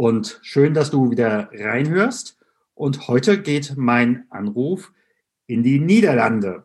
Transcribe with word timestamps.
Und 0.00 0.40
schön, 0.40 0.72
dass 0.72 0.90
du 0.90 1.10
wieder 1.10 1.50
reinhörst. 1.52 2.38
Und 2.72 3.06
heute 3.06 3.42
geht 3.42 3.74
mein 3.76 4.24
Anruf 4.30 4.94
in 5.46 5.62
die 5.62 5.78
Niederlande. 5.78 6.64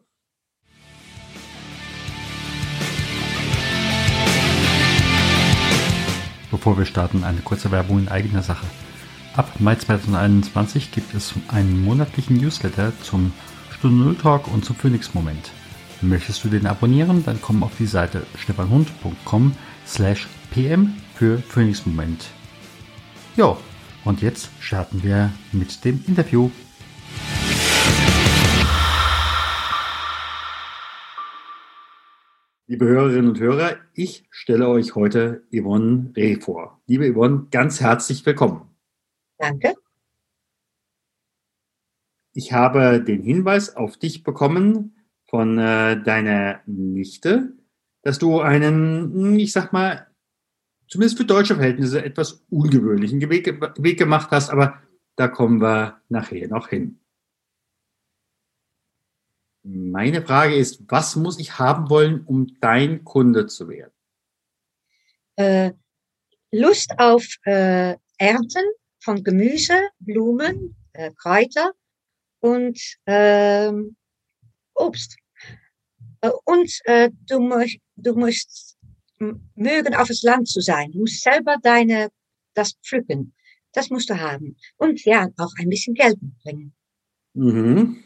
Bevor 6.50 6.78
wir 6.78 6.86
starten, 6.86 7.26
eine 7.26 7.42
kurze 7.42 7.72
Werbung 7.72 8.00
in 8.00 8.08
eigener 8.08 8.42
Sache. 8.42 8.66
Ab 9.36 9.52
Mai 9.60 9.76
2021 9.76 10.94
gibt 10.94 11.14
es 11.14 11.34
einen 11.50 11.84
monatlichen 11.84 12.38
Newsletter 12.38 12.94
zum 13.02 13.34
Stunde 13.70 14.02
Null 14.02 14.16
Talk 14.16 14.48
und 14.48 14.64
zum 14.64 14.78
Phoenix 14.78 15.14
Moment. 15.14 15.52
Möchtest 16.00 16.46
du 16.46 16.48
den 16.48 16.68
abonnieren, 16.68 17.26
dann 17.26 17.42
komm 17.42 17.64
auf 17.64 17.76
die 17.78 17.86
Seite 17.86 18.26
stefanhund.com 18.38 19.52
slash 19.86 20.26
pm 20.52 20.94
für 21.16 21.40
Phoenix 21.40 21.86
Moment. 21.86 22.30
Jo, 23.38 23.58
und 24.06 24.22
jetzt 24.22 24.50
starten 24.62 25.04
wir 25.04 25.30
mit 25.52 25.84
dem 25.84 26.02
Interview. 26.08 26.50
Liebe 32.68 32.86
Hörerinnen 32.86 33.28
und 33.28 33.40
Hörer, 33.42 33.76
ich 33.94 34.26
stelle 34.30 34.70
euch 34.70 34.96
heute 34.96 35.44
Yvonne 35.52 36.14
Reh 36.16 36.40
vor. 36.40 36.82
Liebe 36.88 37.12
Yvonne, 37.14 37.48
ganz 37.52 37.82
herzlich 37.82 38.26
willkommen. 38.26 38.70
Danke. 39.38 39.76
Ich 42.32 42.54
habe 42.54 43.04
den 43.04 43.22
Hinweis 43.22 43.76
auf 43.76 43.98
dich 43.98 44.24
bekommen 44.24 44.96
von 45.26 45.58
äh, 45.58 46.02
deiner 46.02 46.62
Nichte, 46.68 47.52
dass 48.02 48.18
du 48.18 48.40
einen, 48.40 49.38
ich 49.38 49.52
sag 49.52 49.74
mal, 49.74 50.08
zumindest 50.88 51.18
für 51.18 51.26
deutsche 51.26 51.56
Verhältnisse 51.56 52.04
etwas 52.04 52.44
ungewöhnlichen 52.50 53.22
Weg, 53.30 53.98
gemacht 53.98 54.32
hast, 54.32 54.50
aber 54.50 54.82
da 55.16 55.28
kommen 55.28 55.62
wir 55.62 56.02
nachher 56.10 56.48
noch 56.48 56.70
hin. 56.70 57.00
Meine 59.64 60.22
Frage 60.22 60.56
ist, 60.56 60.84
was 60.90 61.16
muss 61.16 61.40
ich 61.40 61.58
haben 61.58 61.90
wollen, 61.90 62.24
um 62.26 62.60
dein 62.60 63.04
Kunde 63.04 63.48
zu 63.48 63.68
werden? 63.68 63.92
Äh, 65.38 65.72
Lust 66.52 66.94
auf 67.00 67.26
äh, 67.46 67.96
Ernten 68.18 68.64
von 69.00 69.24
Gemüse, 69.24 69.90
Blumen, 70.00 70.76
äh, 70.94 71.12
Kräuter 71.18 71.74
und 72.40 72.80
ähm, 73.08 73.96
Obst. 74.76 75.18
Äh, 76.22 76.32
und 76.46 76.72
äh, 76.86 77.10
du, 77.28 77.50
du 77.96 78.16
musst 78.16 78.65
mögen 79.20 79.96
auf 79.96 80.08
das 80.08 80.22
Land 80.24 80.48
zu 80.48 80.62
sein. 80.62 80.92
Du 80.92 81.00
musst 81.00 81.22
selber 81.22 81.58
deine, 81.62 82.10
das 82.54 82.74
pflücken. 82.84 83.34
Das 83.74 83.90
musst 83.90 84.10
du 84.10 84.20
haben. 84.20 84.56
Und 84.78 85.04
ja, 85.06 85.28
auch 85.38 85.52
ein 85.58 85.70
bisschen 85.70 85.94
Geld 85.94 86.22
mitbringen. 86.22 86.74
Mhm. 87.34 88.04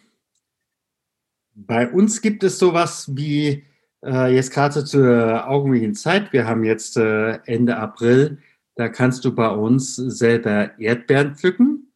Bei 1.53 1.89
uns 1.91 2.21
gibt 2.21 2.43
es 2.43 2.57
sowas 2.57 3.11
wie 3.15 3.65
äh, 4.03 4.33
jetzt 4.33 4.51
gerade 4.51 4.83
zur 4.85 5.47
augenblicklichen 5.47 5.95
Zeit. 5.95 6.33
Wir 6.33 6.47
haben 6.47 6.63
jetzt 6.63 6.97
äh, 6.97 7.39
Ende 7.45 7.77
April. 7.77 8.39
Da 8.75 8.87
kannst 8.87 9.25
du 9.25 9.35
bei 9.35 9.49
uns 9.49 9.95
selber 9.95 10.79
Erdbeeren 10.79 11.35
pflücken. 11.35 11.91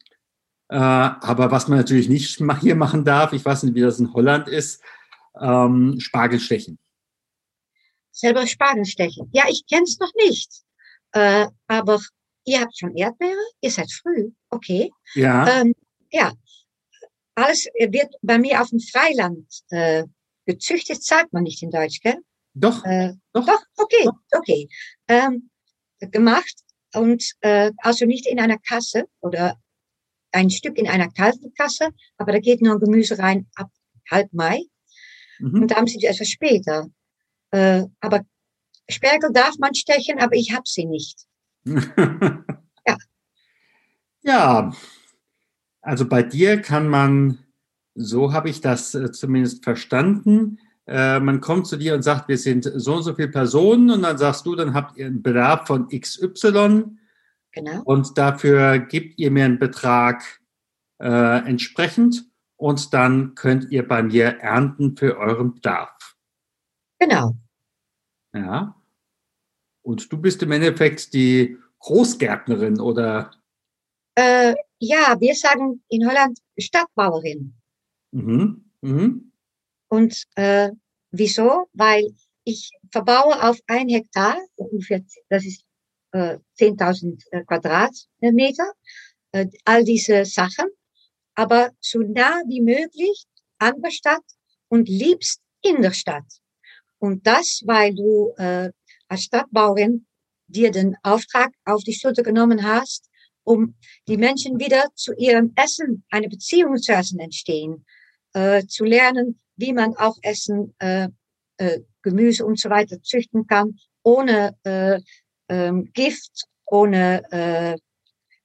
Äh, 0.68 0.76
aber 0.76 1.50
was 1.50 1.66
man 1.66 1.78
natürlich 1.78 2.08
nicht 2.08 2.40
hier 2.60 2.76
machen 2.76 3.04
darf, 3.04 3.32
ich 3.32 3.44
weiß 3.44 3.64
nicht, 3.64 3.74
wie 3.74 3.80
das 3.80 3.98
in 3.98 4.12
Holland 4.12 4.48
ist, 4.48 4.82
ähm, 5.40 5.98
Spargel 5.98 6.38
stechen 6.38 6.78
selber 8.14 8.46
Spargel 8.46 8.86
stechen. 8.86 9.28
Ja, 9.32 9.44
ich 9.48 9.64
kenne 9.68 9.82
es 9.84 9.98
noch 9.98 10.12
nicht. 10.14 10.50
Äh, 11.12 11.46
aber 11.66 12.00
ihr 12.44 12.60
habt 12.60 12.78
schon 12.78 12.96
Erdbeere, 12.96 13.44
ihr 13.60 13.70
seid 13.70 13.90
früh, 13.92 14.30
okay. 14.50 14.90
Ja. 15.14 15.60
Ähm, 15.60 15.74
ja, 16.10 16.32
alles 17.34 17.66
wird 17.78 18.14
bei 18.22 18.38
mir 18.38 18.60
auf 18.60 18.70
dem 18.70 18.80
Freiland 18.80 19.46
äh, 19.70 20.04
gezüchtet, 20.46 21.02
sagt 21.02 21.32
man 21.32 21.42
nicht 21.42 21.62
in 21.62 21.70
Deutsch, 21.70 22.00
gell? 22.00 22.18
Doch. 22.54 22.84
Äh, 22.84 23.14
doch. 23.32 23.46
doch, 23.46 23.62
okay, 23.76 24.04
doch. 24.04 24.38
okay. 24.38 24.68
Ähm, 25.08 25.50
gemacht 26.00 26.54
und 26.94 27.24
äh, 27.40 27.72
also 27.78 28.06
nicht 28.06 28.26
in 28.26 28.38
einer 28.38 28.58
Kasse 28.58 29.04
oder 29.20 29.58
ein 30.32 30.50
Stück 30.50 30.78
in 30.78 30.88
einer 30.88 31.10
kalten 31.10 31.52
Kasse, 31.54 31.88
aber 32.18 32.32
da 32.32 32.38
geht 32.38 32.60
nur 32.60 32.78
Gemüse 32.78 33.18
rein 33.18 33.48
ab 33.54 33.70
halb 34.10 34.32
Mai. 34.32 34.62
Mhm. 35.38 35.62
Und 35.62 35.70
da 35.70 35.76
haben 35.76 35.86
sie 35.86 36.04
etwas 36.04 36.28
später. 36.28 36.88
Äh, 37.54 37.86
aber 38.00 38.22
Spergel 38.88 39.30
darf 39.32 39.58
man 39.58 39.74
stechen, 39.74 40.18
aber 40.18 40.34
ich 40.34 40.52
habe 40.52 40.64
sie 40.66 40.86
nicht. 40.86 41.24
ja. 41.64 42.96
Ja, 44.22 44.72
also 45.80 46.08
bei 46.08 46.24
dir 46.24 46.60
kann 46.60 46.88
man, 46.88 47.38
so 47.94 48.32
habe 48.32 48.50
ich 48.50 48.60
das 48.60 48.96
äh, 48.96 49.12
zumindest 49.12 49.62
verstanden, 49.62 50.58
äh, 50.88 51.20
man 51.20 51.40
kommt 51.40 51.68
zu 51.68 51.76
dir 51.76 51.94
und 51.94 52.02
sagt, 52.02 52.28
wir 52.28 52.38
sind 52.38 52.68
so 52.74 52.96
und 52.96 53.04
so 53.04 53.14
viele 53.14 53.28
Personen 53.28 53.88
und 53.88 54.02
dann 54.02 54.18
sagst 54.18 54.44
du, 54.46 54.56
dann 54.56 54.74
habt 54.74 54.96
ihr 54.96 55.06
einen 55.06 55.22
Bedarf 55.22 55.68
von 55.68 55.88
XY. 55.88 56.86
Genau. 57.52 57.82
Und 57.84 58.18
dafür 58.18 58.80
gebt 58.80 59.16
ihr 59.20 59.30
mir 59.30 59.44
einen 59.44 59.60
Betrag 59.60 60.24
äh, 60.98 61.46
entsprechend 61.46 62.24
und 62.56 62.92
dann 62.92 63.36
könnt 63.36 63.70
ihr 63.70 63.86
bei 63.86 64.02
mir 64.02 64.40
ernten 64.40 64.96
für 64.96 65.16
euren 65.16 65.54
Bedarf. 65.54 66.16
Genau. 66.98 67.36
Ja. 68.34 68.74
Und 69.82 70.10
du 70.12 70.18
bist 70.18 70.42
im 70.42 70.52
Endeffekt 70.52 71.12
die 71.14 71.56
Großgärtnerin 71.78 72.80
oder? 72.80 73.30
Äh, 74.14 74.54
ja, 74.78 75.16
wir 75.20 75.34
sagen 75.34 75.82
in 75.88 76.08
Holland 76.08 76.38
Stadtbauerin. 76.58 77.54
Mhm. 78.12 78.70
Mhm. 78.80 79.32
Und 79.88 80.24
äh, 80.34 80.70
wieso? 81.10 81.68
Weil 81.72 82.14
ich 82.44 82.70
verbaue 82.90 83.42
auf 83.42 83.58
ein 83.66 83.88
Hektar, 83.88 84.38
ungefähr, 84.56 85.02
das 85.28 85.44
ist 85.44 85.64
äh, 86.12 86.38
10.000 86.58 87.22
äh, 87.30 87.44
Quadratmeter, 87.44 88.72
äh, 89.32 89.46
all 89.64 89.84
diese 89.84 90.24
Sachen, 90.24 90.66
aber 91.34 91.70
so 91.80 92.00
nah 92.00 92.42
wie 92.46 92.60
möglich 92.60 93.26
an 93.58 93.80
der 93.82 93.90
Stadt 93.90 94.24
und 94.68 94.88
liebst 94.88 95.40
in 95.62 95.82
der 95.82 95.92
Stadt. 95.92 96.24
Und 97.04 97.26
das, 97.26 97.60
weil 97.66 97.94
du 97.94 98.32
äh, 98.38 98.70
als 99.08 99.24
Stadtbauerin 99.24 100.06
dir 100.46 100.70
den 100.70 100.96
Auftrag 101.02 101.50
auf 101.66 101.84
die 101.84 101.92
Schulter 101.92 102.22
genommen 102.22 102.62
hast, 102.62 103.10
um 103.42 103.74
die 104.08 104.16
Menschen 104.16 104.58
wieder 104.58 104.86
zu 104.94 105.12
ihrem 105.12 105.52
Essen, 105.54 106.04
eine 106.08 106.30
Beziehung 106.30 106.78
zu 106.78 106.92
Essen 106.92 107.20
entstehen, 107.20 107.84
äh, 108.32 108.64
zu 108.66 108.84
lernen, 108.84 109.38
wie 109.56 109.74
man 109.74 109.94
auch 109.96 110.16
Essen, 110.22 110.74
äh, 110.78 111.08
äh, 111.58 111.80
Gemüse 112.00 112.46
und 112.46 112.58
so 112.58 112.70
weiter 112.70 113.02
züchten 113.02 113.46
kann, 113.46 113.78
ohne 114.02 114.56
äh, 114.64 114.98
ähm, 115.50 115.90
Gift, 115.92 116.44
ohne 116.64 117.22
äh, 117.30 117.76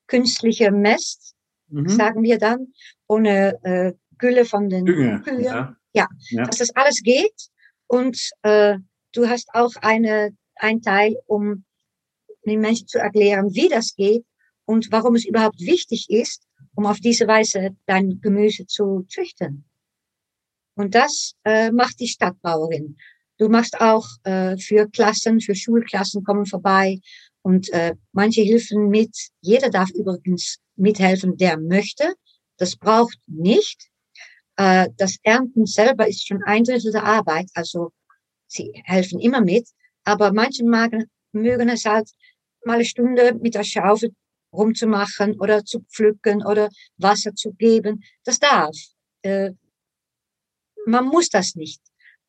künstliche 0.08 0.70
Mest, 0.72 1.34
mhm. 1.70 1.88
sagen 1.88 2.24
wir 2.24 2.38
dann, 2.38 2.74
ohne 3.08 3.58
äh, 3.64 3.94
Gülle 4.18 4.44
von 4.44 4.68
den 4.68 4.86
Kühen. 4.86 5.24
Ja. 5.42 5.78
Ja, 5.94 6.08
ja, 6.30 6.44
dass 6.44 6.58
das 6.58 6.76
alles 6.76 7.02
geht 7.02 7.50
und 7.90 8.30
äh, 8.44 8.78
du 9.14 9.28
hast 9.28 9.50
auch 9.54 9.74
eine, 9.82 10.38
ein 10.56 10.82
Teil, 10.82 11.18
um 11.26 11.66
den 12.46 12.62
Menschen 12.62 12.88
zu 12.88 13.00
erklären, 13.00 13.54
wie 13.54 13.68
das 13.68 13.96
geht 13.96 14.24
und 14.66 14.92
warum 14.92 15.16
es 15.16 15.26
überhaupt 15.26 15.60
wichtig 15.60 16.06
ist, 16.10 16.44
um 16.76 16.86
auf 16.86 17.00
diese 17.00 17.28
Weise 17.28 17.76
dein 17.88 18.22
Gemüse 18.22 18.68
zu 18.68 19.06
züchten. 19.10 19.66
Und 20.76 20.94
das 20.94 21.34
äh, 21.44 21.72
macht 21.72 22.00
die 22.00 22.08
Stadtbauerin. 22.08 22.96
Du 23.38 23.50
machst 23.50 23.82
auch 23.82 24.08
äh, 24.24 24.56
für 24.58 24.88
Klassen, 24.90 25.42
für 25.42 25.56
Schulklassen 25.56 26.24
kommen 26.24 26.46
vorbei 26.46 27.00
und 27.42 27.70
äh, 27.74 27.96
manche 28.12 28.42
helfen 28.42 28.90
mit. 28.90 29.16
Jeder 29.42 29.70
darf 29.72 29.90
übrigens 29.90 30.60
mithelfen, 30.76 31.38
der 31.38 31.60
möchte. 31.60 32.14
Das 32.58 32.76
braucht 32.76 33.18
nicht. 33.26 33.89
Äh, 34.60 34.90
das 34.98 35.16
Ernten 35.24 35.66
selber 35.66 36.06
ist 36.06 36.28
schon 36.28 36.44
ein 36.44 36.66
Drittel 36.66 36.92
der 36.92 37.06
Arbeit, 37.06 37.48
also 37.54 37.94
sie 38.46 38.74
helfen 38.84 39.22
immer 39.22 39.40
mit, 39.40 39.70
aber 40.04 40.34
manche 40.34 40.66
mögen, 40.66 41.10
mögen 41.32 41.70
es 41.70 41.86
halt 41.86 42.10
mal 42.66 42.74
eine 42.74 42.84
Stunde 42.84 43.36
mit 43.36 43.56
der 43.56 43.64
Schaufel 43.64 44.12
rumzumachen 44.52 45.40
oder 45.40 45.64
zu 45.64 45.80
pflücken 45.90 46.46
oder 46.46 46.68
Wasser 46.98 47.34
zu 47.36 47.54
geben. 47.54 48.04
Das 48.26 48.40
darf. 48.40 48.76
Äh, 49.22 49.52
man 50.86 51.06
muss 51.06 51.30
das 51.30 51.56
nicht. 51.56 51.82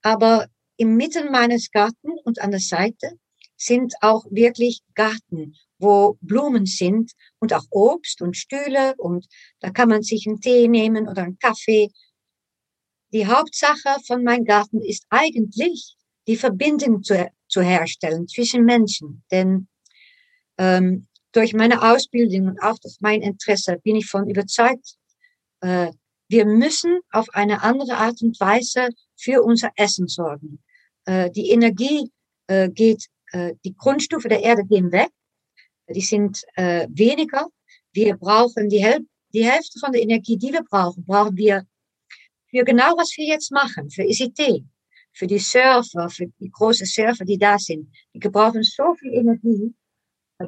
Aber 0.03 0.47
im 0.77 0.95
Mitten 0.97 1.33
meines 1.33 1.73
Garten 1.73 2.13
und 2.23 2.41
an 2.41 2.53
der 2.53 2.61
Seite 2.61 3.19
sind 3.57 3.93
auch 4.03 4.25
wirklich 4.31 4.83
Garten, 4.95 5.57
wo 5.79 6.17
Blumen 6.21 6.67
sind 6.67 7.11
und 7.41 7.53
auch 7.53 7.65
Obst 7.71 8.23
und 8.23 8.37
Stühle 8.37 8.95
und 8.99 9.27
da 9.59 9.71
kann 9.71 9.89
man 9.89 10.03
sich 10.03 10.27
einen 10.29 10.41
Tee 10.41 10.69
nehmen 10.69 11.09
oder 11.09 11.23
einen 11.25 11.39
Kaffee. 11.39 11.91
Die 13.13 13.27
Hauptsache 13.27 13.97
von 14.07 14.23
meinem 14.23 14.45
Garten 14.45 14.81
ist 14.81 15.05
eigentlich 15.11 15.97
die 16.27 16.37
Verbindung 16.37 17.03
zu, 17.03 17.31
zu 17.49 17.61
herstellen 17.61 18.29
zwischen 18.29 18.65
Menschen. 18.65 19.25
Denn 19.31 19.69
ähm, 20.59 21.09
durch 21.33 21.53
meine 21.53 21.83
Ausbildung 21.83 22.49
und 22.49 22.63
auch 22.63 22.79
durch 22.79 22.99
mein 23.01 23.23
Interesse 23.23 23.79
bin 23.83 23.97
ich 23.97 24.07
von 24.07 24.29
überzeugt, 24.29 24.97
äh, 25.61 25.91
wir 26.29 26.47
müssen 26.47 27.01
auf 27.11 27.29
eine 27.31 27.63
andere 27.63 27.97
Art 27.97 28.23
und 28.23 28.39
Weise 28.39 28.91
für 29.17 29.43
unser 29.43 29.71
Essen 29.75 30.07
sorgen. 30.07 30.63
Äh, 31.05 31.31
die 31.31 31.51
Energie 31.51 32.11
äh, 32.47 32.69
geht, 32.71 33.07
äh, 33.33 33.55
die 33.65 33.75
Grundstufe 33.75 34.29
der 34.29 34.43
Erde 34.43 34.65
gehen 34.65 34.93
weg, 34.93 35.11
die 35.89 36.01
sind 36.01 36.43
äh, 36.55 36.87
weniger. 36.91 37.49
Wir 37.93 38.17
brauchen 38.17 38.69
die, 38.69 38.85
Häl 38.85 39.01
die 39.33 39.45
Hälfte 39.45 39.81
von 39.81 39.91
der 39.91 40.03
Energie, 40.03 40.37
die 40.37 40.53
wir 40.53 40.63
brauchen, 40.63 41.05
brauchen 41.05 41.37
wir 41.37 41.67
für 42.51 42.65
genau, 42.65 42.97
was 42.97 43.17
wir 43.17 43.27
jetzt 43.27 43.53
machen, 43.53 43.91
für 43.91 44.03
ICT, 44.03 44.65
für 45.13 45.27
die 45.27 45.39
Surfer, 45.39 46.09
für 46.09 46.27
die 46.39 46.51
großen 46.51 46.87
Surfer, 46.87 47.25
die 47.25 47.39
da 47.39 47.59
sind. 47.59 47.91
Die 48.15 48.19
gebrauchen 48.19 48.63
so 48.63 48.95
viel 48.95 49.13
Energie. 49.15 49.75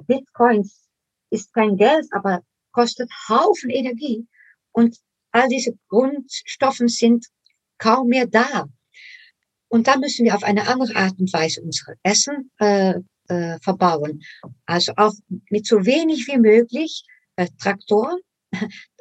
Bitcoins 0.06 0.88
ist 1.30 1.52
kein 1.52 1.76
Geld, 1.76 2.06
aber 2.12 2.42
kostet 2.72 3.10
Haufen 3.28 3.70
Energie. 3.70 4.26
Und 4.72 4.98
all 5.30 5.48
diese 5.48 5.74
Grundstoffen 5.88 6.88
sind 6.88 7.26
kaum 7.78 8.08
mehr 8.08 8.26
da. 8.26 8.66
Und 9.68 9.86
da 9.86 9.96
müssen 9.96 10.24
wir 10.24 10.34
auf 10.34 10.42
eine 10.42 10.68
andere 10.68 10.94
Art 10.96 11.18
und 11.18 11.32
Weise 11.32 11.62
unser 11.62 11.94
Essen 12.02 12.50
äh, 12.58 12.94
äh, 13.28 13.58
verbauen. 13.60 14.22
Also 14.66 14.92
auch 14.96 15.14
mit 15.50 15.66
so 15.66 15.86
wenig 15.86 16.26
wie 16.26 16.38
möglich 16.38 17.04
äh, 17.36 17.48
Traktoren 17.58 18.18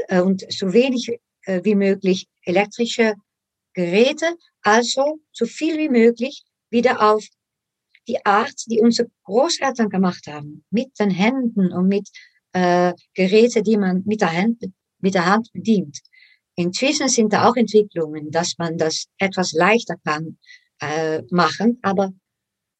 äh, 0.07 0.21
und 0.21 0.45
so 0.51 0.71
wenig 0.71 1.19
äh, 1.45 1.61
wie 1.63 1.75
möglich 1.75 2.27
elektrische 2.43 3.15
Geräte. 3.73 4.35
Also 4.61 5.19
so 5.31 5.45
viel 5.45 5.77
wie 5.77 5.89
möglich 5.89 6.43
wieder 6.69 7.01
auf 7.01 7.25
die 8.07 8.25
Art, 8.25 8.63
die 8.67 8.81
unsere 8.81 9.09
Großeltern 9.23 9.89
gemacht 9.89 10.27
haben, 10.27 10.63
mit 10.69 10.97
den 10.99 11.09
Händen 11.09 11.71
und 11.71 11.87
mit 11.87 12.09
äh, 12.53 12.93
Geräte, 13.13 13.61
die 13.63 13.77
man 13.77 14.03
mit 14.05 14.21
der, 14.21 14.33
Hand, 14.33 14.63
mit 14.99 15.13
der 15.13 15.25
Hand 15.25 15.51
bedient. 15.53 15.99
Inzwischen 16.55 17.07
sind 17.07 17.31
da 17.33 17.47
auch 17.49 17.55
Entwicklungen, 17.55 18.31
dass 18.31 18.57
man 18.57 18.77
das 18.77 19.05
etwas 19.17 19.53
leichter 19.53 19.95
kann 20.03 20.37
äh, 20.81 21.21
machen, 21.29 21.79
aber 21.81 22.11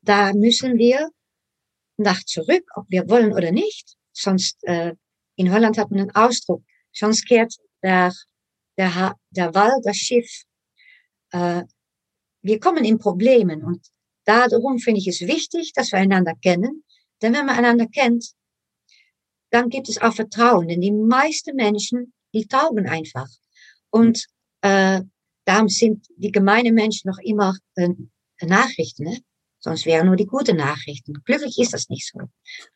da 0.01 0.33
müssen 0.33 0.77
wir 0.77 1.09
nach 1.97 2.23
zurück, 2.23 2.63
ob 2.75 2.85
wir 2.89 3.07
wollen 3.07 3.33
oder 3.33 3.51
nicht. 3.51 3.95
Sonst, 4.11 4.57
äh, 4.63 4.93
in 5.35 5.51
Holland 5.53 5.77
hat 5.77 5.91
man 5.91 6.01
einen 6.01 6.11
Ausdruck, 6.11 6.63
sonst 6.91 7.25
kehrt 7.25 7.53
der, 7.83 8.11
der, 8.77 9.15
der 9.29 9.53
Wal 9.53 9.81
das 9.83 9.97
Schiff. 9.97 10.43
Äh, 11.31 11.63
wir 12.41 12.59
kommen 12.59 12.83
in 12.83 12.97
Problemen 12.97 13.63
und 13.63 13.85
darum 14.25 14.79
finde 14.79 14.99
ich 14.99 15.07
es 15.07 15.21
wichtig, 15.21 15.73
dass 15.73 15.91
wir 15.91 15.99
einander 15.99 16.33
kennen. 16.41 16.83
Denn 17.21 17.33
wenn 17.33 17.45
man 17.45 17.57
einander 17.57 17.87
kennt, 17.87 18.33
dann 19.51 19.69
gibt 19.69 19.89
es 19.89 20.01
auch 20.01 20.13
Vertrauen. 20.13 20.67
Denn 20.67 20.81
die 20.81 20.91
meisten 20.91 21.55
Menschen, 21.55 22.13
die 22.33 22.47
taugen 22.47 22.87
einfach. 22.87 23.27
Und 23.89 24.25
äh, 24.61 25.01
darum 25.45 25.69
sind 25.69 26.07
die 26.15 26.31
gemeinen 26.31 26.73
Menschen 26.73 27.09
noch 27.09 27.19
immer 27.19 27.57
äh, 27.75 27.89
Nachrichten. 28.41 29.03
Ne? 29.03 29.19
Sonst 29.59 29.85
wären 29.85 30.07
nur 30.07 30.15
die 30.15 30.25
guten 30.25 30.57
Nachrichten. 30.57 31.13
Glücklich 31.25 31.59
ist 31.59 31.73
das 31.73 31.89
nicht 31.89 32.09
so. 32.11 32.19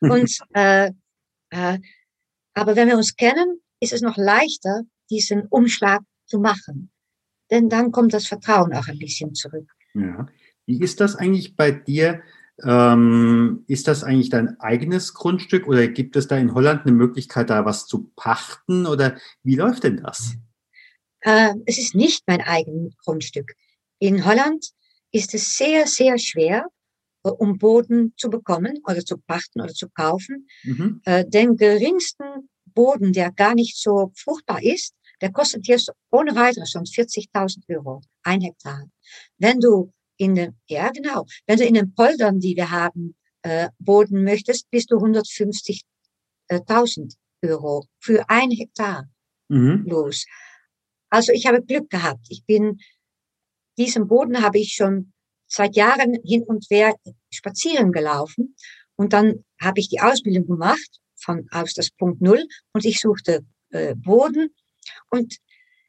Und, 0.00 0.38
äh, 0.54 0.92
äh, 1.50 1.78
aber 2.54 2.76
wenn 2.76 2.88
wir 2.88 2.96
uns 2.96 3.16
kennen, 3.16 3.60
ist 3.80 3.92
es 3.92 4.00
noch 4.00 4.16
leichter, 4.16 4.82
diesen 5.10 5.46
Umschlag 5.46 6.02
zu 6.26 6.38
machen. 6.38 6.90
Denn 7.50 7.68
dann 7.68 7.92
kommt 7.92 8.12
das 8.12 8.26
Vertrauen 8.26 8.72
auch 8.74 8.88
ein 8.88 8.98
bisschen 8.98 9.34
zurück. 9.34 9.70
Ja. 9.94 10.26
Wie 10.66 10.80
ist 10.80 11.00
das 11.00 11.16
eigentlich 11.16 11.56
bei 11.56 11.70
dir? 11.70 12.22
Ähm, 12.64 13.64
ist 13.66 13.86
das 13.86 14.02
eigentlich 14.02 14.30
dein 14.30 14.58
eigenes 14.60 15.12
Grundstück 15.12 15.66
oder 15.68 15.86
gibt 15.88 16.16
es 16.16 16.26
da 16.26 16.36
in 16.38 16.54
Holland 16.54 16.82
eine 16.82 16.92
Möglichkeit, 16.92 17.50
da 17.50 17.64
was 17.66 17.86
zu 17.86 18.10
pachten 18.16 18.86
oder 18.86 19.18
wie 19.42 19.56
läuft 19.56 19.84
denn 19.84 19.98
das? 19.98 20.36
Äh, 21.20 21.54
es 21.66 21.78
ist 21.78 21.94
nicht 21.94 22.24
mein 22.26 22.40
eigenes 22.40 22.96
Grundstück. 22.98 23.54
In 23.98 24.24
Holland 24.24 24.70
ist 25.12 25.34
es 25.34 25.56
sehr, 25.56 25.86
sehr 25.86 26.18
schwer, 26.18 26.66
äh, 27.24 27.28
um 27.28 27.58
Boden 27.58 28.14
zu 28.16 28.30
bekommen 28.30 28.78
oder 28.86 29.04
zu 29.04 29.18
pachten 29.18 29.60
oder 29.60 29.74
zu 29.74 29.88
kaufen. 29.90 30.48
Mhm. 30.64 31.00
Äh, 31.04 31.28
den 31.28 31.56
geringsten 31.56 32.48
Boden, 32.76 33.12
der 33.12 33.32
gar 33.32 33.56
nicht 33.56 33.76
so 33.76 34.12
fruchtbar 34.14 34.62
ist, 34.62 34.94
der 35.20 35.32
kostet 35.32 35.66
jetzt 35.66 35.90
ohne 36.12 36.36
weiteres 36.36 36.70
schon 36.70 36.84
40.000 36.84 37.68
Euro, 37.74 38.02
ein 38.22 38.42
Hektar. 38.42 38.84
Wenn 39.38 39.58
du 39.58 39.92
in 40.18 40.36
den, 40.36 40.56
ja 40.68 40.90
genau, 40.90 41.26
wenn 41.46 41.58
du 41.58 41.64
in 41.64 41.74
den 41.74 41.92
Poldern, 41.94 42.38
die 42.38 42.54
wir 42.54 42.70
haben, 42.70 43.16
äh, 43.42 43.70
Boden 43.78 44.22
möchtest, 44.22 44.70
bist 44.70 44.90
du 44.90 44.98
150.000 44.98 47.16
Euro 47.42 47.86
für 47.98 48.28
ein 48.28 48.50
Hektar 48.50 49.08
mhm. 49.48 49.84
los. 49.86 50.26
Also 51.10 51.32
ich 51.32 51.46
habe 51.46 51.62
Glück 51.62 51.90
gehabt. 51.90 52.26
Ich 52.28 52.44
bin, 52.44 52.78
diesen 53.78 54.06
Boden 54.06 54.42
habe 54.42 54.58
ich 54.58 54.74
schon 54.74 55.12
seit 55.48 55.76
Jahren 55.76 56.18
hin 56.24 56.42
und 56.42 56.66
her 56.70 56.94
spazieren 57.30 57.92
gelaufen. 57.92 58.54
Und 58.96 59.12
dann 59.12 59.44
habe 59.60 59.78
ich 59.80 59.88
die 59.88 60.00
Ausbildung 60.00 60.46
gemacht 60.46 61.00
von 61.26 61.46
aus 61.50 61.74
das 61.74 61.90
Punkt 61.90 62.22
Null 62.22 62.46
und 62.72 62.84
ich 62.86 63.00
suchte 63.00 63.44
äh, 63.70 63.94
Boden 63.94 64.54
und 65.10 65.36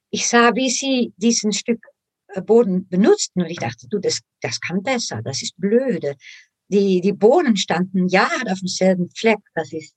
ich 0.10 0.28
sah, 0.28 0.56
wie 0.56 0.70
sie 0.70 1.14
diesen 1.18 1.54
Stück 1.54 1.86
äh, 2.30 2.42
Boden 2.42 2.88
benutzten 2.90 3.44
und 3.44 3.50
ich 3.50 3.60
dachte, 3.60 3.88
du, 3.90 4.00
das, 4.00 4.20
das 4.42 4.60
kann 4.60 4.84
besser, 4.84 5.22
das 5.24 5.42
ist 5.42 5.56
blöde. 5.58 6.16
Die, 6.70 7.00
die 7.00 7.14
Bohnen 7.14 7.56
standen 7.56 8.08
Jahre 8.10 8.52
auf 8.52 8.60
demselben 8.60 9.10
Fleck, 9.12 9.40
das 9.54 9.72
ist, 9.72 9.96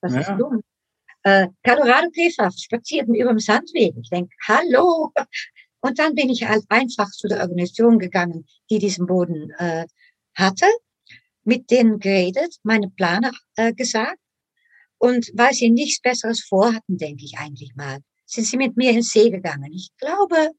das 0.00 0.12
ja. 0.12 0.20
ist 0.20 0.30
dumm. 0.38 0.60
Äh, 1.24 1.48
Colorado-Käfer 1.64 2.50
spazierten 2.52 3.14
über 3.14 3.30
dem 3.30 3.38
Sandweg. 3.38 3.94
Ich 4.00 4.10
denke, 4.10 4.30
hallo. 4.46 5.10
Und 5.80 5.98
dann 5.98 6.14
bin 6.14 6.28
ich 6.28 6.46
halt 6.46 6.64
einfach 6.68 7.10
zu 7.10 7.28
der 7.28 7.40
Organisation 7.40 7.98
gegangen, 7.98 8.46
die 8.70 8.78
diesen 8.78 9.06
Boden 9.06 9.50
äh, 9.58 9.86
hatte, 10.34 10.66
mit 11.44 11.70
denen 11.70 11.98
geredet, 11.98 12.56
meine 12.62 12.90
Pläne 12.90 13.32
äh, 13.56 13.72
gesagt. 13.72 14.18
Und 14.98 15.30
weil 15.34 15.52
sie 15.52 15.70
nichts 15.70 16.00
Besseres 16.00 16.44
vorhatten, 16.44 16.96
denke 16.96 17.24
ich 17.24 17.38
eigentlich 17.38 17.74
mal, 17.74 17.98
sind 18.26 18.46
sie 18.46 18.56
mit 18.56 18.76
mir 18.76 18.90
ins 18.90 19.10
See 19.10 19.30
gegangen. 19.30 19.72
Ich 19.72 19.90
glaube, 19.98 20.50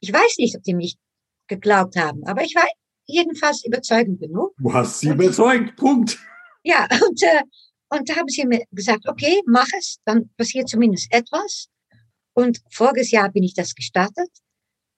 ich 0.00 0.12
weiß 0.12 0.36
nicht, 0.38 0.56
ob 0.56 0.62
die 0.62 0.74
mich 0.74 0.96
geglaubt 1.48 1.96
haben, 1.96 2.24
aber 2.26 2.42
ich 2.42 2.54
war 2.54 2.66
jedenfalls 3.06 3.64
überzeugend 3.64 4.20
genug. 4.20 4.54
Du 4.58 4.72
hast 4.72 5.00
sie 5.00 5.08
überzeugt, 5.08 5.76
Punkt. 5.76 6.18
Ja, 6.62 6.86
und 7.08 7.22
äh, 7.22 7.42
und 7.90 8.08
da 8.08 8.16
haben 8.16 8.28
sie 8.28 8.44
mir 8.46 8.64
gesagt, 8.70 9.08
okay, 9.08 9.40
mach 9.46 9.68
es, 9.78 9.98
dann 10.04 10.30
passiert 10.36 10.68
zumindest 10.68 11.12
etwas. 11.12 11.68
Und 12.34 12.60
voriges 12.70 13.10
Jahr 13.10 13.30
bin 13.30 13.42
ich 13.42 13.54
das 13.54 13.74
gestartet, 13.74 14.28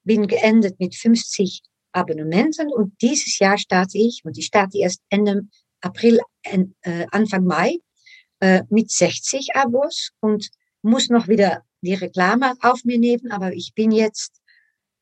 bin 0.04 0.26
geendet 0.26 0.78
mit 0.80 0.94
50 0.94 1.62
Abonnementen 1.92 2.73
und 2.73 3.00
dieses 3.00 3.38
Jahr 3.38 3.59
starte 3.59 3.99
ich, 3.99 4.23
und 4.25 4.37
ich 4.38 4.47
starte 4.47 4.78
erst 4.78 5.00
Ende 5.09 5.42
April, 5.80 6.20
äh, 6.42 7.06
Anfang 7.11 7.44
Mai, 7.44 7.78
äh, 8.40 8.62
mit 8.70 8.90
60 8.90 9.54
Abos 9.54 10.11
und 10.20 10.50
muss 10.82 11.09
noch 11.09 11.28
wieder 11.28 11.62
die 11.82 11.94
Reklame 11.94 12.54
auf 12.61 12.85
mir 12.85 12.99
nehmen, 12.99 13.30
aber 13.30 13.52
ich 13.52 13.73
bin 13.75 13.90
jetzt 13.90 14.40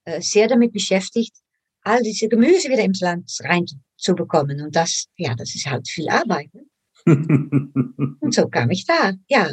äh, 0.05 0.21
sehr 0.21 0.49
damit 0.49 0.73
beschäftigt, 0.73 1.35
all 1.83 2.03
diese 2.03 2.29
Gemüse 2.29 2.69
wieder 2.69 2.85
ins 2.85 3.01
Land 3.01 3.31
reinzubekommen. 3.41 4.61
Und 4.61 4.77
das, 4.77 5.07
ja, 5.17 5.35
das 5.35 5.55
ist 5.55 5.67
halt 5.67 5.89
viel 5.89 6.09
Arbeit. 6.09 6.51
Ne? 6.55 6.65
Und 8.21 8.35
so 8.35 8.49
kam 8.49 8.71
ich 8.71 8.85
da, 8.85 9.13
ja. 9.29 9.51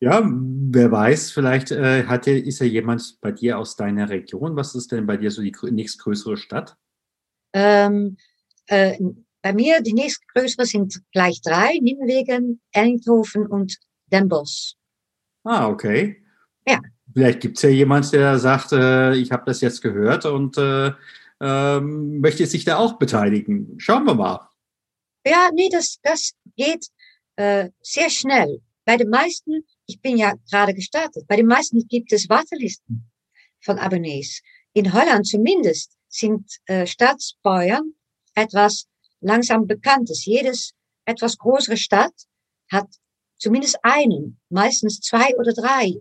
Ja, 0.00 0.20
wer 0.24 0.90
weiß, 0.90 1.30
vielleicht 1.30 1.70
äh, 1.70 2.04
hat 2.06 2.26
ist 2.26 2.58
ja 2.58 2.66
jemand 2.66 3.18
bei 3.20 3.30
dir 3.30 3.58
aus 3.58 3.76
deiner 3.76 4.08
Region. 4.08 4.56
Was 4.56 4.74
ist 4.74 4.90
denn 4.90 5.06
bei 5.06 5.16
dir 5.16 5.30
so 5.30 5.42
die 5.42 5.54
nächstgrößere 5.70 6.36
Stadt? 6.36 6.76
Ähm, 7.52 8.16
äh, 8.66 8.98
bei 9.42 9.52
mir 9.52 9.80
die 9.82 9.92
nächstgrößere 9.92 10.66
sind 10.66 11.02
gleich 11.12 11.42
drei, 11.42 11.78
Nimwegen, 11.80 12.60
Ellinghofen 12.72 13.46
und 13.46 13.76
Den 14.06 14.28
Bosch. 14.28 14.74
Ah, 15.44 15.68
okay. 15.68 16.22
Ja. 16.66 16.80
Vielleicht 17.12 17.40
gibt 17.40 17.56
es 17.56 17.62
ja 17.62 17.68
jemand, 17.68 18.12
der 18.12 18.38
sagt, 18.38 18.72
äh, 18.72 19.14
ich 19.14 19.32
habe 19.32 19.42
das 19.46 19.60
jetzt 19.60 19.82
gehört 19.82 20.24
und 20.24 20.56
äh, 20.56 20.92
möchte 21.80 22.46
sich 22.46 22.64
da 22.64 22.76
auch 22.76 22.98
beteiligen. 22.98 23.74
Schauen 23.78 24.04
wir 24.04 24.14
mal. 24.14 24.48
Ja, 25.26 25.50
nee, 25.52 25.68
das, 25.70 25.98
das 26.02 26.32
geht 26.56 26.86
äh, 27.36 27.70
sehr 27.80 28.10
schnell. 28.10 28.60
Bei 28.84 28.96
den 28.96 29.08
meisten, 29.08 29.64
ich 29.86 30.00
bin 30.00 30.16
ja 30.16 30.34
gerade 30.50 30.74
gestartet, 30.74 31.26
bei 31.26 31.36
den 31.36 31.46
meisten 31.46 31.86
gibt 31.88 32.12
es 32.12 32.28
Wartelisten 32.28 33.10
von 33.60 33.78
Abonnees. 33.78 34.40
In 34.72 34.92
Holland 34.92 35.26
zumindest 35.26 35.96
sind 36.08 36.44
äh, 36.66 36.86
Staatsbauern 36.86 37.94
etwas 38.34 38.86
langsam 39.22 39.66
Bekanntes. 39.66 40.24
Jedes 40.24 40.74
etwas 41.04 41.38
größere 41.38 41.76
Stadt 41.76 42.14
hat 42.70 42.88
zumindest 43.38 43.78
einen, 43.82 44.40
meistens 44.50 45.00
zwei 45.00 45.34
oder 45.36 45.52
drei. 45.52 46.00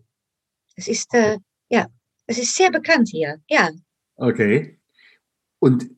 Es 0.76 0.88
ist, 0.88 1.14
äh, 1.14 1.38
ja, 1.70 1.88
es 2.28 2.38
ist 2.38 2.56
sehr 2.56 2.72
bekannt 2.72 3.10
hier, 3.10 3.42
ja. 3.50 3.72
Okay. 4.16 4.80
Und 5.60 5.90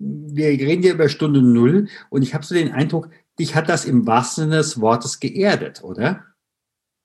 wir 0.00 0.48
reden 0.48 0.82
hier 0.82 0.94
über 0.94 1.08
Stunde 1.08 1.42
Null 1.42 1.88
und 2.10 2.22
ich 2.22 2.34
habe 2.34 2.44
so 2.44 2.54
den 2.54 2.72
Eindruck, 2.72 3.10
dich 3.38 3.54
hat 3.54 3.68
das 3.68 3.84
im 3.84 4.06
wahrsten 4.06 4.44
Sinne 4.44 4.56
des 4.56 4.80
Wortes 4.80 5.20
geerdet, 5.20 5.82
oder? 5.82 6.24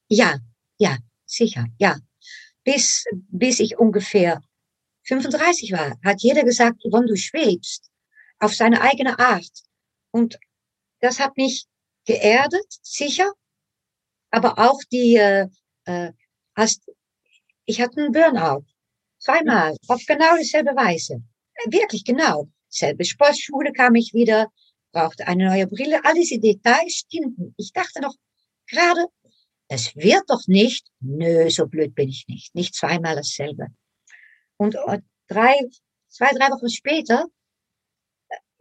Ja, 0.09 0.39
ja, 0.77 0.97
sicher, 1.25 1.65
ja. 1.79 1.97
Bis, 2.63 3.05
bis 3.29 3.59
ich 3.59 3.77
ungefähr 3.77 4.41
35 5.05 5.71
war, 5.73 5.97
hat 6.03 6.21
jeder 6.21 6.43
gesagt, 6.43 6.81
Yvonne, 6.83 7.07
du 7.07 7.15
schwebst 7.15 7.92
auf 8.43 8.55
seine 8.55 8.81
eigene 8.81 9.17
Art. 9.19 9.51
Und 10.11 10.37
das 10.99 11.19
hat 11.19 11.37
mich 11.37 11.65
geerdet, 12.05 12.65
sicher, 12.81 13.31
aber 14.31 14.59
auch 14.59 14.79
die, 14.91 15.15
äh, 15.15 15.47
äh 15.85 16.11
als, 16.53 16.81
ich 17.65 17.81
hatte 17.81 18.01
einen 18.01 18.11
Burnout, 18.11 18.65
zweimal, 19.17 19.75
auf 19.87 20.01
genau 20.05 20.37
dieselbe 20.37 20.75
Weise. 20.75 21.23
Wirklich 21.65 22.03
genau. 22.03 22.49
Selbe 22.67 23.05
Sportschule 23.05 23.71
kam 23.71 23.95
ich 23.95 24.13
wieder, 24.13 24.51
brauchte 24.91 25.25
eine 25.27 25.45
neue 25.45 25.67
Brille. 25.67 26.03
All 26.03 26.13
diese 26.13 26.39
Details 26.39 26.93
stimmten. 26.93 27.53
Ich 27.57 27.71
dachte 27.71 28.01
noch 28.01 28.15
gerade, 28.67 29.05
es 29.67 29.95
wird 29.95 30.23
doch 30.27 30.45
nicht. 30.47 30.87
Nö, 30.99 31.49
so 31.49 31.67
blöd 31.67 31.95
bin 31.95 32.09
ich 32.09 32.25
nicht. 32.27 32.53
Nicht 32.53 32.75
zweimal 32.75 33.15
dasselbe. 33.15 33.67
Und 34.57 34.75
äh, 34.75 34.99
drei, 35.27 35.55
zwei, 36.09 36.31
drei 36.31 36.49
Wochen 36.49 36.69
später, 36.69 37.25
äh, 37.25 37.27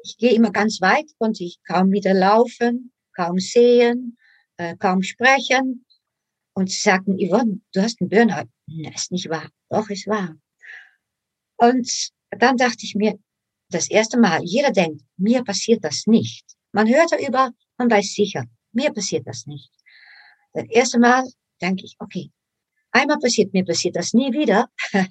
ich 0.05 0.17
gehe 0.19 0.33
immer 0.33 0.51
ganz 0.51 0.81
weit, 0.81 1.07
konnte 1.19 1.45
ich 1.45 1.59
kaum 1.67 1.91
wieder 1.93 2.15
laufen, 2.15 2.93
kaum 3.15 3.39
sehen, 3.39 4.17
äh, 4.57 4.77
kaum 4.77 5.03
sprechen. 5.03 5.85
Und 6.55 6.71
sie 6.71 6.79
sagten, 6.79 7.17
Yvonne, 7.19 7.61
du 7.73 7.83
hast 7.83 8.01
einen 8.01 8.11
Burnout. 8.11 8.49
Das 8.85 9.03
ist 9.03 9.13
nicht 9.13 9.29
wahr. 9.31 9.49
Doch, 9.71 9.89
ist 9.89 10.07
wahr. 10.07 10.35
Und 11.57 12.11
dann 12.31 12.57
dachte 12.57 12.85
ich 12.85 12.95
mir, 12.95 13.19
das 13.71 13.89
erste 13.89 14.19
Mal, 14.19 14.43
jeder 14.45 14.71
denkt, 14.71 15.03
mir 15.17 15.43
passiert 15.45 15.83
das 15.83 16.07
nicht. 16.07 16.45
Man 16.73 16.89
hört 16.89 17.13
darüber, 17.13 17.53
man 17.79 17.91
weiß 17.91 18.13
sicher, 18.15 18.45
mir 18.73 18.93
passiert 18.93 19.27
das 19.27 19.47
nicht. 19.47 19.71
Das 20.53 20.65
erste 20.69 20.99
Mal 20.99 21.25
denke 21.61 21.85
ich, 21.85 21.97
okay, 21.99 22.31
einmal 22.91 23.19
passiert, 23.19 23.53
mir 23.53 23.65
passiert 23.65 23.97
das 23.97 24.13
nie 24.13 24.33
wieder. 24.33 24.69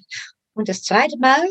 Und 0.54 0.68
das 0.68 0.82
zweite 0.82 1.18
Mal 1.18 1.48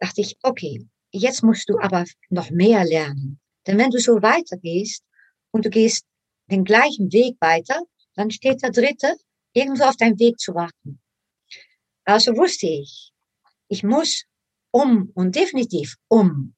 dachte 0.00 0.22
ich, 0.22 0.36
okay, 0.42 0.88
jetzt 1.16 1.42
musst 1.42 1.68
du 1.68 1.78
aber 1.78 2.04
noch 2.30 2.50
mehr 2.50 2.84
lernen. 2.84 3.40
Denn 3.66 3.78
wenn 3.78 3.90
du 3.90 3.98
so 3.98 4.22
weitergehst 4.22 5.02
und 5.50 5.64
du 5.64 5.70
gehst 5.70 6.04
den 6.50 6.64
gleichen 6.64 7.12
Weg 7.12 7.36
weiter, 7.40 7.80
dann 8.14 8.30
steht 8.30 8.62
der 8.62 8.70
dritte 8.70 9.16
irgendwo 9.52 9.84
auf 9.84 9.96
deinem 9.96 10.18
Weg 10.18 10.38
zu 10.38 10.54
warten. 10.54 11.00
Also 12.04 12.36
wusste 12.36 12.66
ich, 12.66 13.12
ich 13.68 13.82
muss 13.82 14.24
um 14.70 15.10
und 15.14 15.34
definitiv 15.34 15.96
um. 16.08 16.54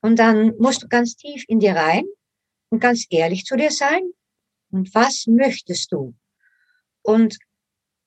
Und 0.00 0.18
dann 0.18 0.56
musst 0.58 0.82
du 0.82 0.88
ganz 0.88 1.16
tief 1.16 1.44
in 1.48 1.60
dir 1.60 1.74
rein 1.76 2.04
und 2.70 2.80
ganz 2.80 3.06
ehrlich 3.10 3.44
zu 3.44 3.56
dir 3.56 3.70
sein. 3.70 4.02
Und 4.70 4.94
was 4.94 5.26
möchtest 5.26 5.92
du? 5.92 6.14
Und 7.02 7.38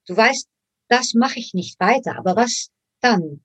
du 0.08 0.18
weißt, 0.18 0.48
das 0.90 1.14
mache 1.14 1.40
ich 1.40 1.54
nicht 1.54 1.80
weiter, 1.80 2.18
aber 2.18 2.36
was 2.36 2.70
dann? 3.00 3.44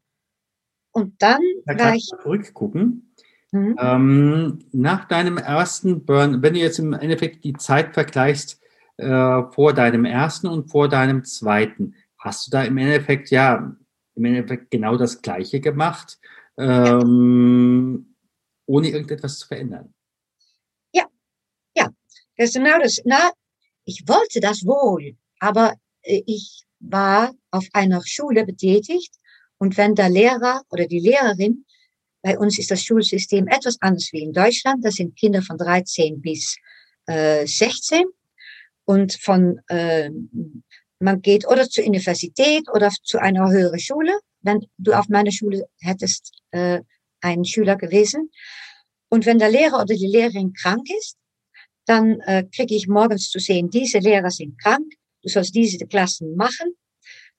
Und 0.93 1.21
dann 1.21 1.41
da 1.67 1.79
war 1.79 1.95
ich 1.95 2.07
zurückgucken. 2.23 3.15
Mhm. 3.51 3.77
Ähm, 3.79 4.59
nach 4.73 5.09
deinem 5.09 5.37
ersten 5.37 6.05
Burn, 6.05 6.43
wenn 6.43 6.55
du 6.55 6.61
jetzt 6.61 6.79
im 6.79 6.93
Endeffekt 6.93 7.45
die 7.45 7.53
Zeit 7.55 7.95
vergleichst 7.95 8.61
äh, 8.97 9.43
vor 9.51 9.75
deinem 9.75 10.05
ersten 10.05 10.47
und 10.47 10.71
vor 10.71 10.89
deinem 10.89 11.25
zweiten, 11.25 11.95
hast 12.19 12.47
du 12.47 12.51
da 12.51 12.63
im 12.63 12.79
Endeffekt 12.79 13.31
ja 13.31 13.75
im 14.15 14.25
Endeffekt 14.25 14.71
genau 14.71 14.97
das 14.97 15.23
Gleiche 15.23 15.61
gemacht, 15.61 16.19
ähm, 16.59 18.15
ohne 18.67 18.89
irgendetwas 18.89 19.39
zu 19.39 19.49
verändern. 19.49 19.95
Ja, 20.93 21.05
ja, 21.77 21.89
das 22.37 22.51
ist 22.51 22.55
genau 22.55 22.79
das. 22.79 23.01
Na, 23.05 23.33
ich 23.85 24.05
wollte 24.07 24.41
das 24.41 24.65
wohl, 24.65 25.17
aber 25.41 25.75
äh, 26.03 26.23
ich 26.27 26.65
war 26.81 27.33
auf 27.51 27.67
einer 27.73 28.03
Schule 28.05 28.45
betätigt 28.45 29.15
und 29.62 29.76
wenn 29.76 29.95
der 29.95 30.11
Lehrer 30.11 30.62
oder 30.71 30.88
die 30.88 30.99
Lehrerin, 30.99 31.64
bei 32.21 32.37
uns 32.37 32.59
ist 32.59 32.73
das 32.73 32.83
Schulsystem 32.83 33.47
etwas 33.47 33.76
anders 33.81 34.09
wie 34.11 34.21
in 34.21 34.33
Deutschland, 34.33 34.85
das 34.85 34.95
sind 34.95 35.16
Kinder 35.16 35.40
von 35.40 35.57
13 35.57 36.21
bis 36.21 36.57
äh, 37.07 37.47
16 37.47 38.02
und 38.87 39.12
von 39.23 39.61
äh, 39.69 40.11
man 40.99 41.23
geht 41.23 41.47
oder 41.47 41.69
zur 41.69 41.87
Universität 41.87 42.64
oder 42.75 42.90
zu 43.04 43.19
einer 43.19 43.52
höheren 43.52 43.78
Schule. 43.78 44.19
Wenn 44.40 44.66
du 44.78 44.95
auf 44.95 45.09
meiner 45.09 45.31
Schule 45.31 45.69
hättest 45.81 46.33
äh, 46.50 46.81
einen 47.21 47.45
Schüler 47.45 47.76
gewesen. 47.76 48.33
Und 49.11 49.26
wenn 49.26 49.38
der 49.38 49.52
Lehrer 49.52 49.76
oder 49.76 49.95
die 49.95 50.09
Lehrerin 50.09 50.54
krank 50.54 50.88
ist, 50.99 51.19
dann 51.87 52.19
äh, 52.23 52.42
kriege 52.52 52.75
ich 52.75 52.88
morgens 52.88 53.31
zu 53.31 53.38
sehen, 53.38 53.71
diese 53.71 54.00
Lehrer 54.00 54.31
sind 54.33 54.61
krank, 54.61 54.92
du 55.23 55.28
sollst 55.28 55.54
diese 55.54 55.87
Klassen 55.87 56.35
machen. 56.35 56.75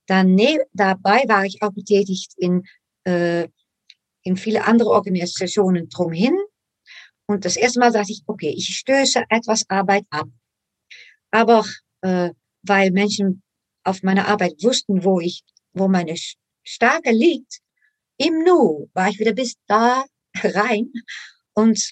Dann 0.07 0.35
ne, 0.35 0.59
dabei 0.73 1.23
war 1.27 1.45
ich 1.45 1.61
auch 1.61 1.71
betätigt 1.71 2.33
in, 2.37 2.63
äh, 3.05 3.47
in 4.23 4.37
viele 4.37 4.65
andere 4.65 4.89
Organisationen 4.89 5.89
drumhin. 5.89 6.37
Und 7.25 7.45
das 7.45 7.55
erste 7.55 7.79
Mal 7.79 7.91
dachte 7.91 8.11
ich, 8.11 8.23
okay, 8.27 8.53
ich 8.55 8.67
stöße 8.75 9.23
etwas 9.29 9.63
Arbeit 9.69 10.05
ab. 10.09 10.27
Aber 11.31 11.65
äh, 12.01 12.31
weil 12.63 12.91
Menschen 12.91 13.43
auf 13.83 14.03
meiner 14.03 14.27
Arbeit 14.27 14.55
wussten, 14.61 15.03
wo 15.03 15.19
ich, 15.19 15.43
wo 15.73 15.87
meine 15.87 16.15
Stärke 16.63 17.11
liegt, 17.11 17.59
im 18.17 18.43
Nu 18.43 18.89
war 18.93 19.09
ich 19.09 19.19
wieder 19.19 19.33
bis 19.33 19.55
da 19.67 20.05
rein 20.43 20.91
und 21.53 21.91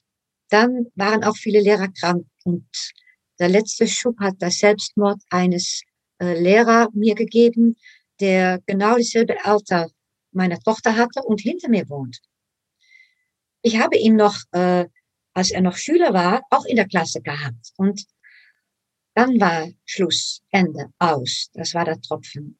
dann 0.49 0.87
waren 0.95 1.23
auch 1.23 1.35
viele 1.35 1.61
Lehrer 1.61 1.87
krank 1.87 2.25
und 2.43 2.67
der 3.39 3.49
letzte 3.49 3.87
Schub 3.87 4.19
hat 4.19 4.41
der 4.41 4.51
Selbstmord 4.51 5.21
eines 5.29 5.81
äh, 6.19 6.39
Lehrer 6.39 6.89
mir 6.93 7.15
gegeben, 7.15 7.75
der 8.21 8.61
genau 8.65 8.95
dieselbe 8.95 9.43
Alter 9.43 9.89
meiner 10.31 10.59
Tochter 10.59 10.95
hatte 10.95 11.23
und 11.23 11.41
hinter 11.41 11.69
mir 11.69 11.89
wohnt. 11.89 12.19
Ich 13.61 13.79
habe 13.79 13.97
ihn 13.97 14.15
noch, 14.15 14.37
äh, 14.51 14.85
als 15.33 15.51
er 15.51 15.61
noch 15.61 15.75
Schüler 15.75 16.13
war, 16.13 16.41
auch 16.49 16.65
in 16.65 16.77
der 16.77 16.87
Klasse 16.87 17.21
gehabt 17.21 17.73
und 17.77 18.05
dann 19.13 19.39
war 19.39 19.67
Schluss, 19.85 20.41
Ende, 20.51 20.91
aus. 20.97 21.49
Das 21.53 21.73
war 21.73 21.83
der 21.83 21.99
Tropfen. 21.99 22.57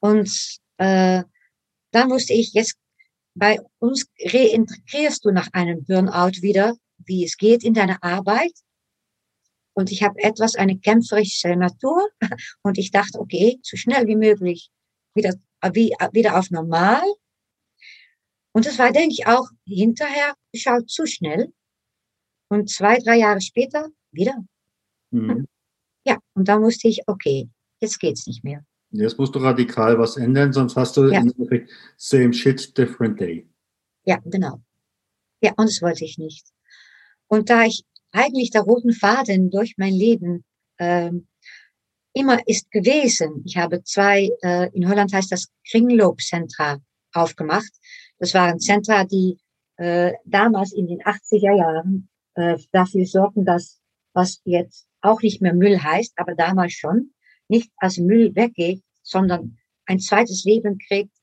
Und 0.00 0.58
äh, 0.78 1.22
dann 1.92 2.10
wusste 2.10 2.32
ich, 2.32 2.52
jetzt 2.52 2.76
bei 3.34 3.60
uns 3.78 4.06
reintegrierst 4.20 5.24
du 5.24 5.30
nach 5.30 5.48
einem 5.52 5.84
Burnout 5.84 6.42
wieder, 6.42 6.76
wie 6.98 7.24
es 7.24 7.36
geht 7.36 7.62
in 7.62 7.74
deiner 7.74 8.02
Arbeit. 8.02 8.52
Und 9.72 9.92
ich 9.92 10.02
habe 10.02 10.18
etwas, 10.18 10.56
eine 10.56 10.78
kämpferische 10.78 11.54
Natur. 11.54 12.08
Und 12.62 12.78
ich 12.78 12.90
dachte, 12.90 13.20
okay, 13.20 13.60
so 13.62 13.76
schnell 13.76 14.08
wie 14.08 14.16
möglich 14.16 14.70
wieder, 15.14 15.34
wie, 15.72 15.94
wieder 16.12 16.38
auf 16.38 16.50
normal. 16.50 17.02
Und 18.52 18.66
das 18.66 18.78
war, 18.78 18.92
denke 18.92 19.12
ich, 19.12 19.26
auch 19.26 19.48
hinterher 19.66 20.34
geschaut 20.52 20.90
zu 20.90 21.06
schnell. 21.06 21.52
Und 22.48 22.70
zwei, 22.70 22.98
drei 22.98 23.18
Jahre 23.18 23.40
später 23.40 23.88
wieder. 24.10 24.44
Mhm. 25.10 25.46
Ja, 26.04 26.18
und 26.34 26.48
da 26.48 26.58
musste 26.58 26.88
ich, 26.88 27.02
okay, 27.06 27.48
jetzt 27.80 28.00
geht's 28.00 28.26
nicht 28.26 28.42
mehr. 28.42 28.64
Jetzt 28.90 29.18
musst 29.18 29.34
du 29.34 29.40
radikal 29.40 29.98
was 29.98 30.16
ändern, 30.16 30.52
sonst 30.52 30.74
hast 30.76 30.96
du 30.96 31.10
ja. 31.10 31.20
im 31.20 31.30
Endeffekt 31.30 31.70
same 31.98 32.32
shit, 32.32 32.76
different 32.76 33.20
day. 33.20 33.46
Ja, 34.04 34.18
genau. 34.24 34.62
Ja, 35.42 35.52
und 35.56 35.68
das 35.68 35.82
wollte 35.82 36.04
ich 36.04 36.16
nicht. 36.16 36.46
Und 37.26 37.50
da 37.50 37.64
ich 37.64 37.84
eigentlich 38.12 38.50
der 38.50 38.62
roten 38.62 38.92
Faden 38.92 39.50
durch 39.50 39.74
mein 39.76 39.92
Leben 39.92 40.44
ähm, 40.78 41.26
immer 42.18 42.46
ist 42.46 42.70
gewesen, 42.70 43.42
ich 43.46 43.56
habe 43.56 43.82
zwei, 43.84 44.30
äh, 44.42 44.68
in 44.72 44.88
Holland 44.88 45.12
heißt 45.12 45.30
das 45.30 45.48
Kringloopcentra 45.70 46.78
aufgemacht. 47.12 47.72
Das 48.18 48.34
waren 48.34 48.58
Centra, 48.58 49.04
die 49.04 49.38
äh, 49.76 50.12
damals 50.24 50.72
in 50.72 50.88
den 50.88 51.00
80er 51.02 51.56
Jahren 51.56 52.08
äh, 52.34 52.58
dafür 52.72 53.06
sorgten, 53.06 53.44
dass 53.44 53.80
was 54.12 54.40
jetzt 54.44 54.88
auch 55.00 55.22
nicht 55.22 55.40
mehr 55.40 55.54
Müll 55.54 55.80
heißt, 55.80 56.14
aber 56.16 56.34
damals 56.34 56.72
schon, 56.72 57.12
nicht 57.46 57.70
als 57.76 57.98
Müll 57.98 58.34
weggeht, 58.34 58.82
sondern 59.02 59.58
ein 59.86 60.00
zweites 60.00 60.44
Leben 60.44 60.78
kriegt 60.78 61.14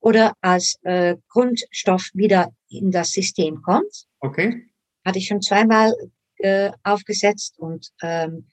oder 0.00 0.34
als 0.40 0.78
äh, 0.82 1.16
Grundstoff 1.28 2.10
wieder 2.14 2.52
in 2.68 2.92
das 2.92 3.10
System 3.10 3.60
kommt. 3.62 4.06
Okay. 4.20 4.68
Hatte 5.04 5.18
ich 5.18 5.26
schon 5.26 5.42
zweimal 5.42 5.92
äh, 6.36 6.70
aufgesetzt 6.84 7.58
und 7.58 7.90
ähm, 8.02 8.46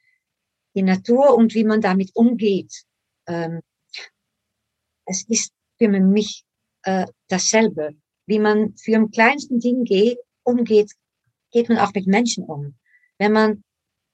die 0.75 0.83
Natur 0.83 1.35
und 1.35 1.53
wie 1.55 1.63
man 1.63 1.81
damit 1.81 2.11
umgeht. 2.13 2.83
Ähm, 3.27 3.61
es 5.05 5.23
ist 5.29 5.51
für 5.77 5.87
mich 5.87 6.43
äh, 6.83 7.07
dasselbe. 7.27 7.95
Wie 8.27 8.39
man 8.39 8.75
für 8.77 8.95
ein 8.95 9.11
kleinsten 9.11 9.59
Ding 9.59 9.83
geht, 9.83 10.17
umgeht, 10.43 10.91
geht 11.51 11.69
man 11.69 11.77
auch 11.77 11.93
mit 11.93 12.07
Menschen 12.07 12.43
um. 12.43 12.77
Wenn 13.17 13.31
man 13.31 13.63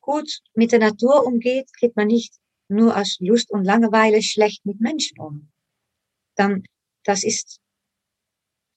gut 0.02 0.40
mit 0.54 0.72
der 0.72 0.80
Natur 0.80 1.26
umgeht, 1.26 1.70
geht 1.80 1.96
man 1.96 2.08
nicht 2.08 2.34
nur 2.68 2.96
aus 2.96 3.18
Lust 3.20 3.52
und 3.52 3.66
Langeweile 3.66 4.22
schlecht 4.22 4.66
mit 4.66 4.80
Menschen 4.80 5.20
um. 5.20 5.52
Dann, 6.36 6.64
das 7.04 7.24
ist 7.24 7.60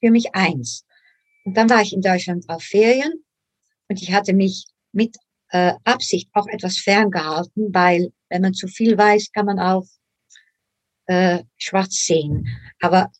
für 0.00 0.10
mich 0.10 0.34
eins. 0.34 0.84
Und 1.44 1.56
dann 1.56 1.68
war 1.68 1.82
ich 1.82 1.92
in 1.92 2.00
Deutschland 2.00 2.48
auf 2.48 2.62
Ferien 2.62 3.24
und 3.88 4.00
ich 4.02 4.12
hatte 4.12 4.32
mich 4.32 4.66
mit 4.92 5.16
äh, 5.54 5.74
Absicht 5.84 6.28
auch 6.32 6.48
etwas 6.48 6.78
ferngehalten, 6.78 7.72
weil 7.72 8.12
wenn 8.28 8.42
man 8.42 8.54
zu 8.54 8.66
viel 8.66 8.98
weiß, 8.98 9.30
kann 9.30 9.46
man 9.46 9.60
auch 9.60 9.86
äh, 11.06 11.44
schwarz 11.56 11.94
sehen. 12.04 12.48
Aber 12.80 13.12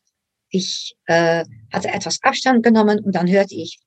ich 0.49 0.97
äh, 1.05 1.45
hatte 1.71 1.87
etwas 1.87 2.21
Abstand 2.23 2.61
genommen 2.61 2.99
und 2.99 3.15
dann 3.15 3.29
hörte 3.29 3.55
ich, 3.55 3.79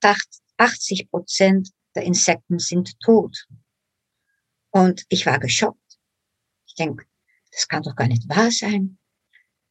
80 0.57 1.11
Prozent 1.11 1.69
der 1.95 2.05
Insekten 2.05 2.59
sind 2.59 2.99
tot. 3.00 3.37
Und 4.71 5.05
ich 5.11 5.26
war 5.26 5.38
geschockt. 5.38 5.99
Ich 6.67 6.75
denke, 6.75 7.05
das 7.52 7.69
kann 7.69 7.83
doch 7.83 7.97
gar 7.97 8.09
nicht 8.09 8.26
wahr 8.31 8.50
sein. 8.50 8.99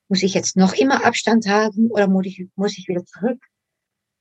Muss 0.08 0.22
ich 0.22 0.36
jetzt 0.36 0.56
noch 0.56 0.74
immer 0.74 1.04
Abstand 1.04 1.48
haben 1.48 1.90
oder 1.90 2.08
muss 2.08 2.28
ich, 2.28 2.46
muss 2.56 2.78
ich 2.78 2.88
wieder 2.88 3.06
zurück, 3.06 3.44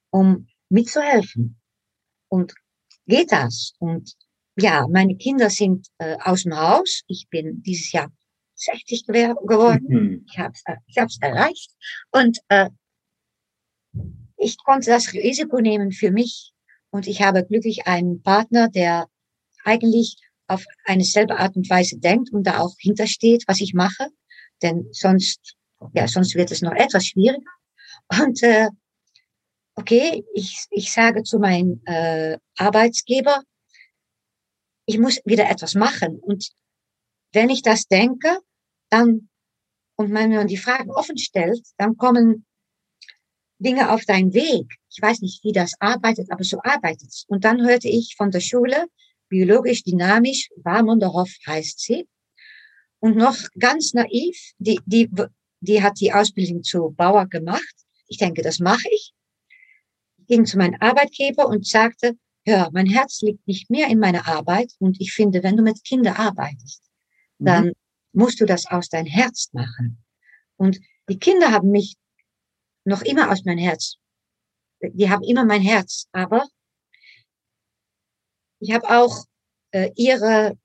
um 0.08 0.48
mitzuhelfen? 0.70 1.60
Und 2.28 2.54
geht 3.06 3.32
das? 3.32 3.74
Und 3.78 4.16
ja, 4.56 4.86
meine 4.90 5.16
Kinder 5.16 5.50
sind 5.50 5.86
äh, 5.98 6.16
aus 6.22 6.44
dem 6.44 6.56
Haus. 6.56 7.02
Ich 7.06 7.26
bin 7.28 7.62
dieses 7.62 7.92
Jahr 7.92 8.10
60 8.54 9.06
geworden. 9.06 9.86
Mhm. 9.88 10.26
Ich 10.28 10.38
habe 10.38 10.52
es 10.54 10.62
äh, 10.64 10.76
ich 10.86 10.98
hab's 10.98 11.18
erreicht. 11.20 11.70
Und 12.10 12.38
äh, 12.48 12.70
ich 14.38 14.56
konnte 14.58 14.90
das 14.90 15.12
Risiko 15.12 15.60
nehmen 15.60 15.92
für 15.92 16.10
mich. 16.10 16.52
Und 16.90 17.06
ich 17.06 17.22
habe 17.22 17.44
glücklich 17.44 17.86
einen 17.86 18.22
Partner, 18.22 18.68
der 18.68 19.06
eigentlich 19.64 20.16
auf 20.46 20.64
eine 20.84 21.04
selbe 21.04 21.38
Art 21.38 21.56
und 21.56 21.68
Weise 21.68 21.98
denkt 21.98 22.32
und 22.32 22.44
da 22.44 22.60
auch 22.60 22.74
hintersteht, 22.78 23.44
was 23.46 23.60
ich 23.60 23.74
mache. 23.74 24.08
Denn 24.62 24.88
sonst, 24.92 25.56
ja, 25.92 26.08
sonst 26.08 26.34
wird 26.34 26.50
es 26.50 26.62
noch 26.62 26.72
etwas 26.72 27.06
schwieriger. 27.06 27.42
Und 28.20 28.42
äh, 28.42 28.68
okay, 29.74 30.24
ich, 30.34 30.64
ich 30.70 30.92
sage 30.92 31.24
zu 31.24 31.38
meinem 31.38 31.82
äh, 31.84 32.38
Arbeitsgeber, 32.56 33.42
ich 34.86 34.98
muss 34.98 35.20
wieder 35.24 35.50
etwas 35.50 35.74
machen. 35.74 36.18
Und 36.20 36.48
wenn 37.32 37.50
ich 37.50 37.62
das 37.62 37.86
denke, 37.86 38.38
dann, 38.88 39.28
und 39.96 40.12
wenn 40.12 40.30
man 40.30 40.46
die 40.46 40.56
Fragen 40.56 40.90
offen 40.90 41.18
stellt, 41.18 41.66
dann 41.76 41.96
kommen 41.96 42.46
Dinge 43.58 43.90
auf 43.90 44.04
deinen 44.04 44.32
Weg. 44.32 44.66
Ich 44.90 45.02
weiß 45.02 45.20
nicht, 45.20 45.42
wie 45.44 45.52
das 45.52 45.72
arbeitet, 45.80 46.30
aber 46.30 46.44
so 46.44 46.60
arbeitet 46.62 47.08
es. 47.08 47.24
Und 47.26 47.44
dann 47.44 47.66
hörte 47.66 47.88
ich 47.88 48.14
von 48.16 48.30
der 48.30 48.40
Schule, 48.40 48.86
biologisch 49.28 49.82
dynamisch, 49.82 50.48
Warmonderhoff 50.56 51.30
heißt 51.46 51.80
sie. 51.80 52.08
Und 53.00 53.16
noch 53.16 53.36
ganz 53.58 53.92
naiv, 53.92 54.36
die, 54.58 54.80
die, 54.86 55.10
die 55.60 55.82
hat 55.82 56.00
die 56.00 56.12
Ausbildung 56.12 56.62
zu 56.62 56.90
Bauer 56.96 57.26
gemacht. 57.26 57.74
Ich 58.08 58.18
denke, 58.18 58.42
das 58.42 58.60
mache 58.60 58.88
ich. 58.92 59.12
ich 60.18 60.26
ging 60.26 60.46
zu 60.46 60.58
meinem 60.58 60.76
Arbeitgeber 60.80 61.46
und 61.46 61.66
sagte, 61.66 62.16
hör, 62.46 62.70
mein 62.72 62.86
Herz 62.86 63.20
liegt 63.22 63.46
nicht 63.46 63.70
mehr 63.70 63.88
in 63.88 63.98
meiner 63.98 64.26
Arbeit 64.26 64.72
und 64.78 65.00
ich 65.00 65.12
finde, 65.12 65.42
wenn 65.42 65.56
du 65.56 65.62
mit 65.62 65.84
Kindern 65.84 66.14
arbeitest, 66.14 66.82
dann 67.38 67.66
mhm. 67.66 67.72
musst 68.12 68.40
du 68.40 68.46
das 68.46 68.66
aus 68.66 68.88
dein 68.88 69.06
Herz 69.06 69.50
machen. 69.52 70.02
Und 70.56 70.80
die 71.08 71.18
Kinder 71.18 71.50
haben 71.52 71.70
mich 71.70 71.96
noch 72.84 73.02
immer 73.02 73.30
aus 73.30 73.44
mein 73.44 73.58
Herz. 73.58 73.96
Die 74.80 75.10
haben 75.10 75.22
immer 75.22 75.44
mein 75.44 75.62
Herz, 75.62 76.06
aber 76.12 76.46
ich 78.60 78.72
habe 78.72 78.88
auch 78.88 79.24
äh, 79.72 79.90
ihre 79.96 80.56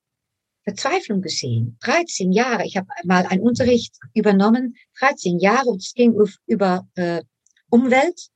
Verzweiflung 0.63 1.21
gesehen. 1.21 1.77
13 1.81 2.31
Jahre, 2.31 2.65
ich 2.65 2.77
habe 2.77 2.87
mal 3.03 3.25
einen 3.25 3.41
Unterricht 3.41 3.95
übernommen, 4.13 4.75
13 4.99 5.39
Jahre, 5.39 5.69
und 5.69 5.81
es 5.81 5.93
ging 5.93 6.15
über 6.45 6.87
äh, 6.95 7.23
Umwelt. 7.69 8.29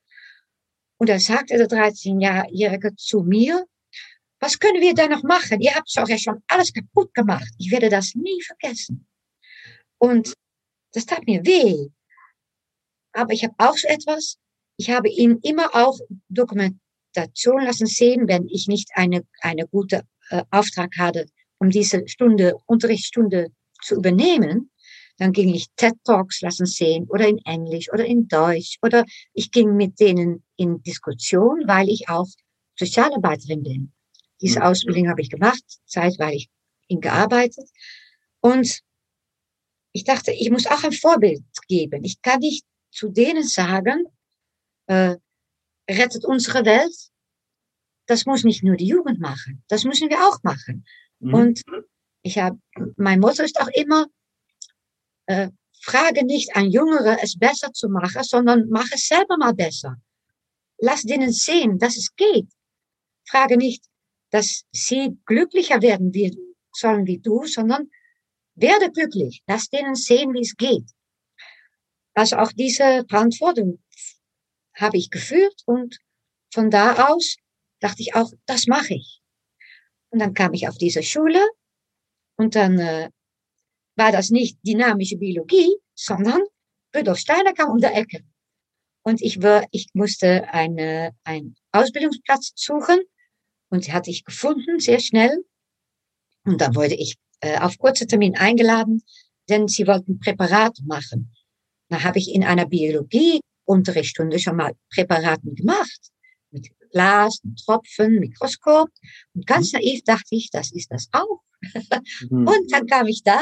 Und 1.05 1.09
da 1.09 1.19
sagte 1.19 1.55
der 1.55 1.67
13-Jährige 1.67 2.95
zu 2.95 3.21
mir, 3.21 3.63
was 4.39 4.57
können 4.57 4.81
wir 4.81 4.95
da 4.95 5.07
noch 5.07 5.21
machen? 5.21 5.61
Ihr 5.61 5.75
habt 5.75 5.95
doch 5.95 6.09
ja 6.09 6.17
schon 6.17 6.41
alles 6.47 6.73
kaputt 6.73 7.13
gemacht. 7.13 7.47
Ich 7.59 7.69
werde 7.69 7.89
das 7.89 8.15
nie 8.15 8.41
vergessen. 8.41 9.05
Und 9.99 10.33
das 10.93 11.05
tat 11.05 11.27
mir 11.27 11.45
weh. 11.45 11.89
Aber 13.13 13.33
ich 13.33 13.43
habe 13.43 13.53
auch 13.59 13.77
so 13.77 13.87
etwas. 13.87 14.37
Ich 14.77 14.89
habe 14.89 15.07
ihn 15.07 15.37
immer 15.43 15.75
auch 15.75 15.95
Dokumentation 16.29 17.61
lassen 17.61 17.85
sehen, 17.85 18.27
wenn 18.27 18.47
ich 18.47 18.67
nicht 18.67 18.89
eine, 18.95 19.27
eine 19.41 19.67
gute 19.67 20.01
äh, 20.31 20.41
Auftrag 20.49 20.97
hatte, 20.97 21.27
um 21.59 21.69
diese 21.69 22.07
Stunde, 22.07 22.55
Unterrichtsstunde 22.65 23.49
zu 23.83 23.97
übernehmen. 23.97 24.71
Dann 25.17 25.31
ging 25.31 25.53
ich 25.53 25.67
TED 25.77 25.93
Talks 26.03 26.41
lassen 26.41 26.65
sehen 26.65 27.07
oder 27.09 27.27
in 27.27 27.37
Englisch 27.39 27.91
oder 27.91 28.05
in 28.05 28.27
Deutsch 28.27 28.77
oder 28.81 29.05
ich 29.33 29.51
ging 29.51 29.75
mit 29.75 29.99
denen 29.99 30.43
in 30.57 30.81
Diskussion, 30.83 31.63
weil 31.67 31.89
ich 31.89 32.09
auch 32.09 32.27
Sozialarbeiterin 32.77 33.63
bin. 33.63 33.93
Diese 34.41 34.59
mhm. 34.59 34.65
Ausbildung 34.65 35.09
habe 35.09 35.21
ich 35.21 35.29
gemacht, 35.29 35.63
zeitweilig 35.85 36.49
in 36.87 36.99
gearbeitet. 36.99 37.69
Und 38.41 38.81
ich 39.93 40.03
dachte, 40.03 40.31
ich 40.31 40.51
muss 40.51 40.67
auch 40.67 40.83
ein 40.83 40.91
Vorbild 40.91 41.43
geben. 41.67 42.03
Ich 42.03 42.21
kann 42.21 42.39
nicht 42.39 42.65
zu 42.91 43.09
denen 43.09 43.43
sagen, 43.43 44.05
äh, 44.87 45.15
rettet 45.89 46.25
unsere 46.25 46.65
Welt. 46.65 46.95
Das 48.07 48.25
muss 48.25 48.43
nicht 48.43 48.63
nur 48.63 48.75
die 48.75 48.87
Jugend 48.87 49.19
machen, 49.19 49.63
das 49.67 49.83
müssen 49.83 50.09
wir 50.09 50.19
auch 50.27 50.43
machen. 50.43 50.85
Mhm. 51.19 51.33
Und 51.33 51.61
ich 52.21 52.37
habe, 52.37 52.59
mein 52.97 53.19
Motto 53.19 53.41
ist 53.43 53.59
auch 53.59 53.69
immer, 53.69 54.05
äh, 55.27 55.49
frage 55.81 56.25
nicht 56.25 56.55
an 56.55 56.69
Jüngere, 56.69 57.21
es 57.21 57.37
besser 57.37 57.71
zu 57.73 57.89
machen, 57.89 58.23
sondern 58.23 58.67
mach 58.69 58.91
es 58.91 59.07
selber 59.07 59.37
mal 59.37 59.53
besser. 59.53 59.95
Lass 60.77 61.03
denen 61.03 61.31
sehen, 61.31 61.79
dass 61.79 61.95
es 61.97 62.15
geht. 62.15 62.47
Frage 63.27 63.57
nicht, 63.57 63.83
dass 64.31 64.63
sie 64.71 65.17
glücklicher 65.25 65.81
werden 65.81 66.11
sollen 66.73 67.05
wie 67.05 67.19
du, 67.19 67.45
sondern 67.45 67.89
werde 68.55 68.91
glücklich. 68.91 69.41
Lass 69.47 69.69
denen 69.69 69.95
sehen, 69.95 70.33
wie 70.33 70.41
es 70.41 70.55
geht. 70.55 70.89
Also 72.13 72.37
auch 72.37 72.51
diese 72.51 73.05
Verantwortung 73.09 73.83
habe 74.75 74.97
ich 74.97 75.09
geführt 75.09 75.61
und 75.65 75.97
von 76.53 76.69
da 76.69 77.09
aus 77.09 77.37
dachte 77.79 78.01
ich 78.01 78.15
auch, 78.15 78.31
das 78.45 78.67
mache 78.67 78.95
ich. 78.95 79.21
Und 80.09 80.19
dann 80.19 80.33
kam 80.33 80.53
ich 80.53 80.67
auf 80.67 80.77
diese 80.77 81.03
Schule 81.03 81.45
und 82.37 82.55
dann 82.55 82.79
äh, 82.79 83.09
war 83.95 84.11
das 84.11 84.29
nicht 84.29 84.57
dynamische 84.65 85.17
Biologie, 85.17 85.75
sondern 85.93 86.41
Rudolf 86.95 87.19
Steiner 87.19 87.53
kam 87.53 87.71
um 87.71 87.79
der 87.79 87.95
Ecke. 87.95 88.23
Und 89.03 89.21
ich, 89.21 89.41
war, 89.41 89.65
ich 89.71 89.89
musste 89.93 90.51
eine, 90.51 91.11
einen 91.23 91.55
Ausbildungsplatz 91.71 92.53
suchen 92.55 92.99
und 93.69 93.91
hatte 93.93 94.09
ich 94.09 94.25
gefunden, 94.25 94.79
sehr 94.79 94.99
schnell. 94.99 95.45
Und 96.43 96.61
dann 96.61 96.75
wurde 96.75 96.95
ich 96.95 97.15
äh, 97.41 97.59
auf 97.59 97.77
kurzer 97.77 98.07
Termin 98.07 98.35
eingeladen, 98.35 99.03
denn 99.49 99.67
sie 99.67 99.85
wollten 99.87 100.19
Präparate 100.19 100.83
machen. 100.85 101.31
Da 101.89 102.03
habe 102.03 102.17
ich 102.17 102.33
in 102.33 102.43
einer 102.43 102.65
Biologie-Unterrichtsstunde 102.65 104.39
schon 104.39 104.55
mal 104.55 104.73
Präparaten 104.93 105.53
gemacht. 105.55 105.99
Mit 106.51 106.69
Glas, 106.91 107.41
Tropfen, 107.63 108.19
Mikroskop. 108.19 108.89
Und 109.33 109.45
ganz 109.45 109.73
mhm. 109.73 109.79
naiv 109.79 110.03
dachte 110.03 110.35
ich, 110.35 110.49
das 110.49 110.71
ist 110.71 110.91
das 110.91 111.09
auch. 111.11 111.41
Mhm. 112.29 112.47
Und 112.47 112.71
dann 112.71 112.87
kam 112.87 113.07
ich 113.07 113.21
da 113.23 113.41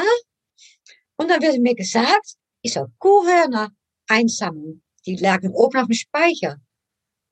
und 1.16 1.28
dann 1.28 1.42
wurde 1.42 1.60
mir 1.60 1.74
gesagt, 1.74 2.34
ich 2.62 2.72
soll 2.72 2.88
Kuhhörner 2.98 3.70
einsammeln. 4.08 4.82
Die 5.06 5.16
lagen 5.16 5.50
oben 5.50 5.78
auf 5.78 5.86
dem 5.86 5.94
Speicher. 5.94 6.56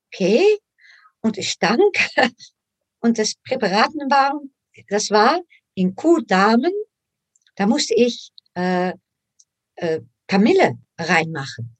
Okay. 0.07 0.59
Und 1.21 1.37
es 1.37 1.47
stank. 1.47 1.95
Und 2.99 3.17
das 3.17 3.35
Präparaten 3.47 4.09
waren, 4.11 4.53
das 4.89 5.09
war 5.09 5.41
in 5.73 5.95
Kuhdamen, 5.95 6.71
da 7.55 7.65
musste 7.67 7.95
ich 7.95 8.31
äh, 8.55 8.93
äh, 9.75 10.01
Kamille 10.27 10.77
reinmachen. 10.97 11.75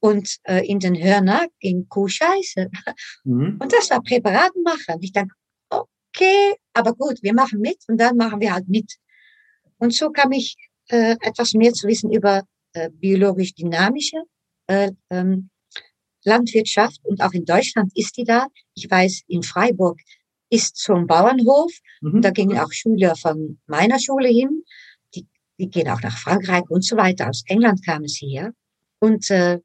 Und 0.00 0.36
äh, 0.44 0.64
in 0.66 0.78
den 0.78 0.94
Hörner 0.94 1.46
ging 1.60 1.88
Kuhscheiße. 1.88 2.70
Mhm. 3.24 3.58
Und 3.60 3.72
das 3.72 3.90
war 3.90 4.02
Präparaten 4.02 4.62
machen. 4.62 4.98
Ich 5.00 5.12
dachte, 5.12 5.30
okay, 5.70 6.54
aber 6.72 6.94
gut, 6.94 7.22
wir 7.22 7.34
machen 7.34 7.60
mit 7.60 7.78
und 7.88 7.98
dann 7.98 8.16
machen 8.16 8.40
wir 8.40 8.52
halt 8.52 8.68
mit. 8.68 8.94
Und 9.78 9.92
so 9.92 10.10
kam 10.10 10.32
ich 10.32 10.56
äh, 10.88 11.16
etwas 11.20 11.54
mehr 11.54 11.72
zu 11.72 11.86
wissen 11.86 12.12
über 12.12 12.44
äh, 12.72 12.90
biologisch 12.90 13.54
dynamische 13.54 14.22
äh, 14.66 14.92
ähm, 15.10 15.50
Landwirtschaft 16.24 17.00
und 17.04 17.22
auch 17.22 17.32
in 17.32 17.44
Deutschland 17.44 17.92
ist 17.96 18.16
die 18.16 18.24
da. 18.24 18.48
Ich 18.74 18.90
weiß, 18.90 19.22
in 19.28 19.42
Freiburg 19.42 19.98
ist 20.50 20.76
zum 20.76 21.06
Bauernhof. 21.06 21.72
Mhm. 22.00 22.14
Und 22.14 22.22
da 22.22 22.30
gingen 22.30 22.58
auch 22.58 22.72
Schüler 22.72 23.16
von 23.16 23.58
meiner 23.66 23.98
Schule 23.98 24.28
hin. 24.28 24.64
Die, 25.14 25.26
die 25.58 25.68
gehen 25.68 25.88
auch 25.88 26.00
nach 26.00 26.16
Frankreich 26.16 26.68
und 26.68 26.84
so 26.84 26.96
weiter. 26.96 27.28
Aus 27.28 27.42
England 27.46 27.84
kamen 27.84 28.08
sie 28.08 28.28
her. 28.28 28.52
Und 28.98 29.30
äh, 29.30 29.60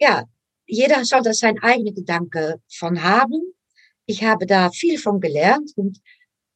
ja, 0.00 0.24
jeder 0.66 1.04
soll 1.04 1.22
da 1.22 1.32
sein 1.32 1.58
eigene 1.62 1.92
Gedanke 1.92 2.60
von 2.68 3.02
haben. 3.02 3.54
Ich 4.04 4.24
habe 4.24 4.46
da 4.46 4.70
viel 4.70 4.98
von 4.98 5.20
gelernt 5.20 5.72
und 5.76 5.98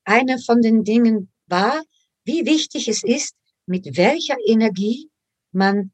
eine 0.05 0.39
von 0.39 0.63
den 0.63 0.85
Dingen 0.85 1.31
war, 1.47 1.83
wie 2.25 2.45
wichtig 2.47 2.89
es 2.89 3.03
ist, 3.03 3.35
mit 3.71 3.97
welcher 3.97 4.37
Energie 4.45 5.09
man 5.53 5.93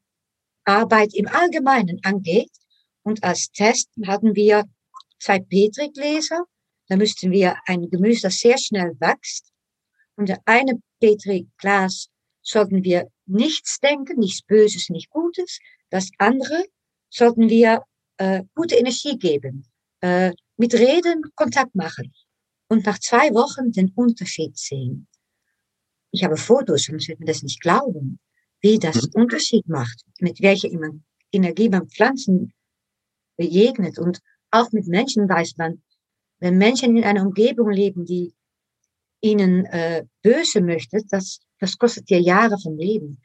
Arbeit 0.65 1.15
im 1.15 1.29
Allgemeinen 1.29 2.01
angeht. 2.03 2.51
Und 3.03 3.23
als 3.23 3.51
Test 3.53 3.91
hatten 4.07 4.35
wir 4.35 4.65
zwei 5.21 5.41
Petrigläser. 5.41 6.45
Da 6.89 6.97
müssten 6.97 7.31
wir 7.31 7.55
ein 7.67 7.91
Gemüse, 7.91 8.23
das 8.23 8.39
sehr 8.39 8.57
schnell 8.57 8.93
wächst. 8.99 9.53
Und 10.17 10.33
eine 10.47 10.81
Petriglas 11.01 12.09
sollten 12.43 12.83
wir 12.83 13.09
nichts 13.27 13.79
denken, 13.81 14.21
nichts 14.21 14.43
Böses, 14.43 14.89
nichts 14.89 15.11
Gutes. 15.11 15.59
Das 15.91 16.09
andere 16.17 16.65
sollten 17.11 17.51
wir 17.51 17.83
äh, 18.17 18.43
gute 18.55 18.77
Energie 18.77 19.19
geben, 19.19 19.67
äh, 20.01 20.33
mit 20.57 20.73
Reden 20.73 21.23
Kontakt 21.35 21.75
machen 21.75 22.15
und 22.69 22.87
nach 22.87 22.99
zwei 23.01 23.35
Wochen 23.35 23.71
den 23.71 23.93
Unterschied 23.95 24.57
sehen. 24.57 25.07
Ich 26.17 26.25
habe 26.25 26.39
Fotos, 26.39 26.85
sonst 26.85 27.09
wird 27.09 27.21
man 27.21 27.27
das 27.27 27.43
nicht 27.43 27.61
glauben, 27.61 28.19
wie 28.63 28.79
das 28.79 29.03
mhm. 29.03 29.23
Unterschied 29.23 29.69
macht, 29.69 30.03
mit 30.19 30.41
welcher 30.41 30.71
Energie 31.31 31.69
man 31.69 31.91
Pflanzen 31.91 32.55
begegnet 33.37 33.99
und 33.99 34.23
auch 34.51 34.73
mit 34.73 34.87
Menschen 34.87 35.29
weiß 35.29 35.59
man, 35.59 35.83
wenn 36.39 36.57
Menschen 36.57 36.97
in 36.97 37.05
einer 37.05 37.21
Umgebung 37.21 37.69
leben, 37.69 38.07
die 38.07 38.33
ihnen 39.21 39.67
äh, 39.67 40.07
böse 40.23 40.63
möchte, 40.63 41.03
das, 41.11 41.41
das 41.59 41.77
kostet 41.77 42.09
dir 42.09 42.21
Jahre 42.21 42.59
vom 42.59 42.79
Leben. 42.79 43.21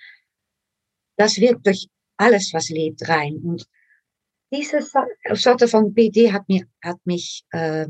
Das 1.16 1.38
wirkt 1.38 1.66
durch 1.66 1.88
alles, 2.18 2.52
was 2.54 2.68
lebt, 2.68 3.08
rein. 3.08 3.38
Und 3.38 3.66
diese 4.52 4.86
Sorte 5.34 5.70
von 5.70 5.94
BD 5.94 6.34
hat, 6.34 6.50
mir, 6.50 6.66
hat 6.84 7.00
mich 7.06 7.46
äh, 7.52 7.88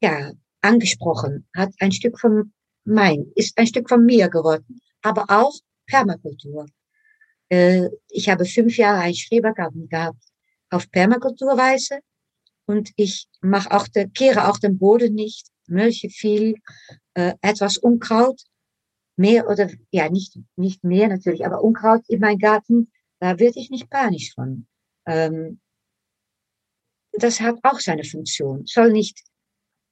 ja, 0.00 0.32
angesprochen, 0.62 1.46
hat 1.54 1.74
ein 1.78 1.92
Stück 1.92 2.18
von 2.18 2.54
mein, 2.88 3.30
ist 3.34 3.56
ein 3.58 3.66
Stück 3.66 3.88
von 3.88 4.04
mir 4.04 4.28
geworden, 4.28 4.80
aber 5.02 5.26
auch 5.28 5.54
Permakultur. 5.86 6.66
Äh, 7.48 7.88
ich 8.08 8.28
habe 8.28 8.44
fünf 8.44 8.76
Jahre 8.76 9.00
ein 9.00 9.14
Schrebergarten 9.14 9.88
gehabt 9.88 10.22
auf 10.70 10.90
Permakulturweise 10.90 12.00
und 12.66 12.90
ich 12.96 13.28
mache 13.40 13.70
auch 13.70 13.88
de, 13.88 14.08
kehre 14.08 14.48
auch 14.48 14.58
den 14.58 14.78
Boden 14.78 15.14
nicht, 15.14 15.48
mölche 15.66 16.10
viel, 16.10 16.54
äh, 17.14 17.34
etwas 17.40 17.78
Unkraut, 17.78 18.42
mehr 19.16 19.48
oder 19.48 19.70
ja 19.90 20.08
nicht 20.08 20.38
nicht 20.56 20.84
mehr 20.84 21.08
natürlich, 21.08 21.44
aber 21.44 21.62
Unkraut 21.62 22.02
in 22.08 22.20
meinem 22.20 22.38
Garten, 22.38 22.92
da 23.20 23.38
werde 23.38 23.58
ich 23.58 23.70
nicht 23.70 23.90
panisch 23.90 24.34
von. 24.34 24.66
Ähm, 25.06 25.60
das 27.12 27.40
hat 27.40 27.56
auch 27.62 27.80
seine 27.80 28.04
Funktion. 28.04 28.64
Soll 28.66 28.92
nicht 28.92 29.22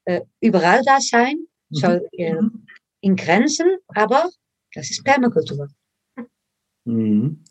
äh, 0.04 0.20
überall 0.40 0.82
da 0.84 1.00
sein, 1.00 1.46
mhm. 1.70 1.76
soll 1.76 2.08
äh, 2.12 2.34
mhm. 2.34 2.66
In 3.06 3.14
Grenzen, 3.14 3.78
aber 3.88 4.28
das 4.74 4.90
ist 4.90 5.04
Permakultur. 5.04 5.68
Mhm. 6.84 7.44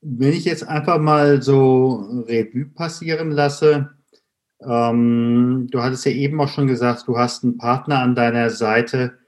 Wenn 0.00 0.32
ich 0.32 0.46
jetzt 0.46 0.66
einfach 0.66 0.98
mal 0.98 1.42
so 1.42 2.24
Revue 2.26 2.64
passieren 2.64 3.30
lasse, 3.30 3.90
ähm, 4.60 5.68
du 5.70 5.82
hattest 5.82 6.06
ja 6.06 6.12
eben 6.12 6.40
auch 6.40 6.48
schon 6.48 6.66
gesagt, 6.66 7.06
du 7.06 7.18
hast 7.18 7.44
einen 7.44 7.58
Partner 7.58 7.98
an 7.98 8.14
deiner 8.14 8.48
Seite. 8.50 9.18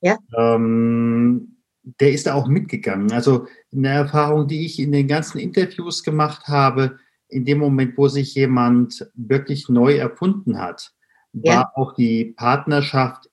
Ja. 0.00 0.16
Ähm, 0.36 1.58
der 2.00 2.12
ist 2.12 2.26
da 2.26 2.34
auch 2.34 2.48
mitgegangen. 2.48 3.12
Also 3.12 3.46
eine 3.72 3.88
Erfahrung, 3.88 4.48
die 4.48 4.64
ich 4.64 4.78
in 4.78 4.92
den 4.92 5.08
ganzen 5.08 5.38
Interviews 5.38 6.02
gemacht 6.02 6.48
habe, 6.48 6.98
in 7.28 7.44
dem 7.44 7.58
Moment, 7.58 7.98
wo 7.98 8.08
sich 8.08 8.34
jemand 8.34 9.10
wirklich 9.14 9.68
neu 9.68 9.96
erfunden 9.96 10.58
hat, 10.58 10.92
war 11.32 11.54
ja. 11.54 11.70
auch 11.74 11.94
die 11.94 12.32
Partnerschaft, 12.36 13.27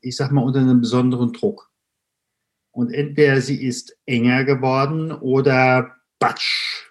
ich 0.00 0.16
sag 0.16 0.30
mal, 0.30 0.42
unter 0.42 0.60
einem 0.60 0.80
besonderen 0.80 1.32
Druck. 1.32 1.70
Und 2.72 2.92
entweder 2.92 3.40
sie 3.40 3.64
ist 3.64 3.96
enger 4.06 4.44
geworden 4.44 5.12
oder 5.12 5.96
batsch. 6.18 6.90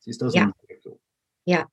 Sie 0.00 0.10
ist 0.10 0.22
aus 0.22 0.34
ja. 0.34 0.52
Ja. 1.44 1.66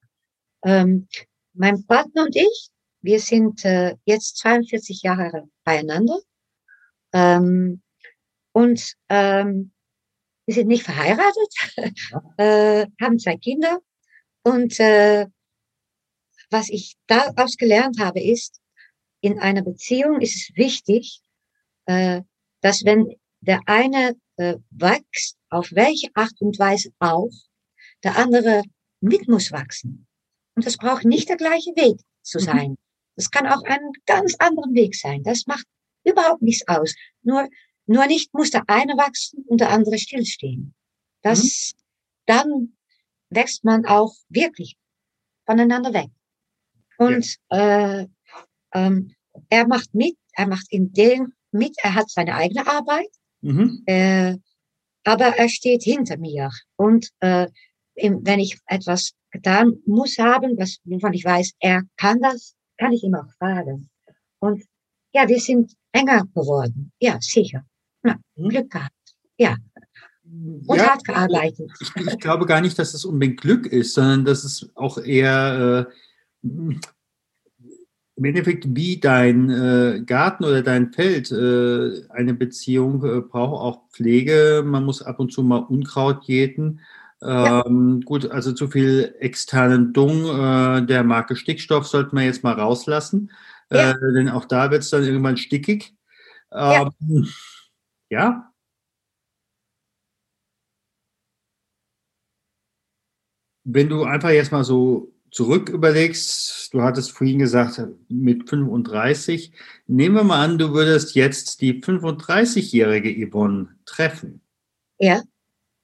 Ähm, 0.63 1.07
mein 1.53 1.85
Partner 1.85 2.23
und 2.23 2.35
ich, 2.35 2.69
wir 3.01 3.19
sind 3.19 3.65
äh, 3.65 3.95
jetzt 4.05 4.37
42 4.37 5.01
Jahre 5.03 5.49
beieinander. 5.63 6.17
Ähm, 7.13 7.81
und 8.53 8.93
ähm, 9.09 9.73
wir 10.45 10.55
sind 10.55 10.67
nicht 10.67 10.83
verheiratet, 10.83 11.93
ja. 12.11 12.21
äh, 12.37 12.87
haben 13.01 13.19
zwei 13.19 13.35
Kinder. 13.35 13.79
Und 14.43 14.79
äh, 14.79 15.27
was 16.49 16.69
ich 16.69 16.95
daraus 17.07 17.57
gelernt 17.57 17.99
habe, 17.99 18.21
ist, 18.21 18.61
in 19.25 19.39
einer 19.39 19.63
Beziehung 19.63 20.21
ist 20.21 20.35
es 20.35 20.55
wichtig, 20.55 21.21
äh, 21.85 22.21
dass 22.61 22.85
wenn 22.85 23.15
der 23.41 23.59
eine 23.65 24.15
äh, 24.37 24.57
wächst, 24.69 25.37
auf 25.49 25.71
welche 25.71 26.09
Art 26.15 26.33
und 26.39 26.59
Weise 26.59 26.91
auch, 26.99 27.31
der 28.03 28.17
andere 28.17 28.63
mit 29.01 29.27
muss 29.27 29.51
wachsen. 29.51 30.07
Und 30.55 30.65
das 30.65 30.77
braucht 30.77 31.05
nicht 31.05 31.29
der 31.29 31.37
gleiche 31.37 31.71
Weg 31.71 31.99
zu 32.21 32.39
mhm. 32.39 32.43
sein. 32.43 32.75
Das 33.15 33.31
kann 33.31 33.47
auch 33.47 33.63
ein 33.63 33.91
ganz 34.05 34.35
anderen 34.39 34.73
Weg 34.73 34.95
sein. 34.95 35.23
Das 35.23 35.47
macht 35.47 35.65
überhaupt 36.03 36.41
nichts 36.41 36.67
aus. 36.67 36.93
Nur 37.21 37.49
nur 37.87 38.07
nicht 38.07 38.33
muss 38.33 38.49
der 38.49 38.63
eine 38.67 38.97
wachsen 38.97 39.43
und 39.47 39.61
der 39.61 39.69
andere 39.69 39.97
stillstehen. 39.97 40.73
Das, 41.21 41.43
mhm. 41.73 41.79
dann 42.25 42.77
wächst 43.29 43.63
man 43.63 43.85
auch 43.85 44.15
wirklich 44.29 44.77
voneinander 45.45 45.93
weg. 45.93 46.09
Und 46.97 47.37
ja. 47.51 48.01
äh, 48.01 48.07
ähm, 48.73 49.14
er 49.49 49.67
macht 49.67 49.93
mit, 49.93 50.17
er 50.33 50.47
macht 50.47 50.67
in 50.69 50.93
dem 50.93 51.33
mit, 51.51 51.75
er 51.81 51.95
hat 51.95 52.09
seine 52.09 52.35
eigene 52.35 52.67
Arbeit, 52.67 53.09
mhm. 53.41 53.83
äh, 53.85 54.37
aber 55.03 55.25
er 55.25 55.49
steht 55.49 55.83
hinter 55.83 56.17
mir. 56.17 56.49
Und 56.75 57.09
äh, 57.19 57.47
wenn 57.95 58.39
ich 58.39 58.57
etwas 58.65 59.13
getan 59.31 59.77
muss 59.85 60.17
haben, 60.17 60.57
was, 60.57 60.79
wovon 60.83 61.13
ich 61.13 61.23
weiß, 61.23 61.53
er 61.59 61.83
kann 61.97 62.19
das, 62.19 62.55
kann 62.77 62.91
ich 62.91 63.03
ihm 63.03 63.15
auch 63.15 63.31
fragen. 63.37 63.89
Und 64.39 64.63
ja, 65.13 65.27
wir 65.27 65.39
sind 65.39 65.73
enger 65.91 66.25
geworden. 66.33 66.91
Ja, 66.99 67.17
sicher. 67.21 67.65
Ja, 68.03 68.17
hm? 68.35 68.49
Glück 68.49 68.69
gehabt. 68.69 68.91
Ja. 69.37 69.55
Und 70.23 70.77
ja, 70.77 70.87
hart 70.87 71.05
gearbeitet. 71.05 71.71
Ich, 71.79 71.95
ich, 71.95 72.19
glaube 72.19 72.45
gar 72.45 72.59
nicht, 72.59 72.77
dass 72.79 72.93
es 72.93 73.05
unbedingt 73.05 73.39
Glück 73.39 73.67
ist, 73.67 73.93
sondern 73.93 74.25
dass 74.25 74.43
es 74.43 74.69
auch 74.75 74.97
eher 74.97 75.87
äh, 76.43 76.77
im 78.17 78.23
Endeffekt 78.23 78.65
wie 78.75 78.99
dein 78.99 79.49
äh, 79.49 80.01
Garten 80.05 80.45
oder 80.45 80.61
dein 80.61 80.93
Feld 80.93 81.31
äh, 81.31 82.07
eine 82.09 82.33
Beziehung 82.33 83.03
äh, 83.03 83.21
braucht 83.21 83.61
auch 83.61 83.89
Pflege. 83.89 84.63
Man 84.65 84.85
muss 84.85 85.01
ab 85.01 85.19
und 85.19 85.33
zu 85.33 85.43
mal 85.43 85.57
Unkraut 85.57 86.23
jäten. 86.25 86.79
Ähm, 87.21 87.99
ja. 87.99 88.05
Gut, 88.05 88.29
also 88.31 88.53
zu 88.53 88.67
viel 88.69 89.15
externen 89.19 89.93
Dung 89.93 90.25
äh, 90.25 90.85
der 90.85 91.03
Marke 91.03 91.35
Stickstoff 91.35 91.87
sollte 91.87 92.15
man 92.15 92.25
jetzt 92.25 92.43
mal 92.43 92.53
rauslassen, 92.53 93.31
ja. 93.71 93.91
Äh, 93.91 94.13
denn 94.13 94.29
auch 94.29 94.45
da 94.45 94.71
wird 94.71 94.83
es 94.83 94.89
dann 94.91 95.03
irgendwann 95.03 95.37
stickig. 95.37 95.95
Ähm, 96.51 96.91
ja. 96.99 97.29
Ja? 98.09 98.51
Wenn 103.63 103.89
du 103.89 104.03
einfach 104.03 104.29
jetzt 104.29 104.51
mal 104.51 104.63
so 104.63 105.14
zurück 105.35 105.67
überlegst, 105.67 106.73
du 106.73 106.81
hattest 106.81 107.11
vorhin 107.11 107.39
gesagt, 107.39 107.81
mit 108.07 108.49
35, 108.49 109.51
nehmen 109.85 110.15
wir 110.15 110.23
mal 110.23 110.41
an, 110.41 110.57
du 110.57 110.71
würdest 110.71 111.13
jetzt 111.13 111.59
die 111.59 111.83
35-jährige 111.83 113.27
Yvonne 113.27 113.77
treffen. 113.83 114.41
Ja. 114.97 115.21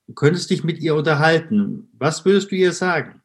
Du 0.08 0.14
könntest 0.14 0.50
dich 0.52 0.64
mit 0.64 0.80
ihr 0.80 0.96
unterhalten. 0.96 1.90
Was 1.98 2.24
würdest 2.24 2.50
du 2.50 2.56
ihr 2.56 2.72
sagen? 2.72 3.22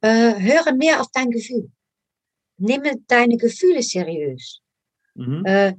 Äh, 0.00 0.34
höre 0.34 0.74
mehr 0.74 1.00
auf 1.00 1.06
dein 1.12 1.30
Gefühl. 1.30 1.70
Nehme 2.58 3.00
deine 3.06 3.36
Gefühle 3.36 3.84
seriös. 3.84 4.62
Mhm. 5.14 5.44
Äh, 5.44 5.74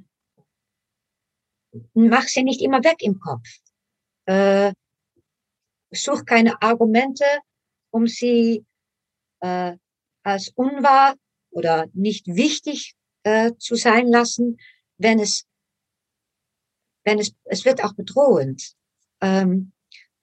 mach 1.93 2.23
sie 2.23 2.43
nicht 2.43 2.61
immer 2.61 2.81
weg 2.85 3.01
im 3.01 3.19
Kopf. 3.19 3.49
Äh, 4.27 4.71
such 5.91 6.23
keine 6.25 6.61
Argumente, 6.61 7.25
um 7.93 8.07
sie 8.07 8.65
äh, 9.41 9.77
als 10.23 10.49
unwahr 10.55 11.15
oder 11.51 11.87
nicht 11.93 12.25
wichtig 12.27 12.95
äh, 13.23 13.51
zu 13.57 13.75
sein 13.75 14.07
lassen, 14.07 14.57
wenn 14.97 15.19
es, 15.19 15.45
wenn 17.03 17.19
es, 17.19 17.33
es 17.43 17.65
wird 17.65 17.83
auch 17.83 17.93
bedrohend. 17.93 18.73
Ähm, 19.21 19.73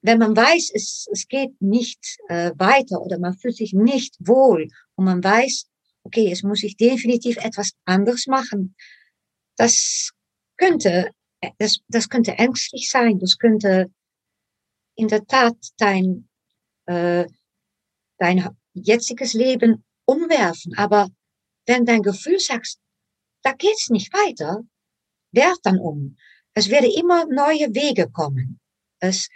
wenn 0.01 0.17
man 0.17 0.35
weiß, 0.35 0.71
es, 0.73 1.07
es 1.11 1.27
geht 1.27 1.61
nicht 1.61 2.17
äh, 2.27 2.51
weiter 2.57 3.01
oder 3.01 3.19
man 3.19 3.37
fühlt 3.37 3.55
sich 3.55 3.73
nicht 3.73 4.15
wohl 4.19 4.67
und 4.95 5.05
man 5.05 5.23
weiß, 5.23 5.67
okay, 6.03 6.27
jetzt 6.27 6.43
muss 6.43 6.63
ich 6.63 6.75
definitiv 6.75 7.37
etwas 7.37 7.71
anderes 7.85 8.27
machen, 8.27 8.75
das 9.55 10.11
könnte, 10.57 11.11
das, 11.59 11.79
das 11.87 12.09
könnte 12.09 12.33
ängstlich 12.33 12.89
sein, 12.89 13.19
das 13.19 13.37
könnte 13.37 13.91
in 14.95 15.07
der 15.07 15.25
Tat 15.25 15.55
dein, 15.77 16.27
äh, 16.87 17.27
dein 18.21 18.47
jetziges 18.73 19.33
Leben 19.33 19.83
umwerfen. 20.05 20.77
Aber 20.77 21.09
wenn 21.65 21.85
dein 21.85 22.03
Gefühl 22.03 22.39
sagt, 22.39 22.77
da 23.43 23.53
geht's 23.53 23.89
nicht 23.89 24.13
weiter, 24.13 24.61
werd 25.31 25.57
dann 25.63 25.79
um. 25.79 26.17
Es 26.53 26.69
werden 26.69 26.91
immer 26.91 27.25
neue 27.25 27.73
Wege 27.73 28.09
kommen. 28.11 28.59
Es, 28.99 29.27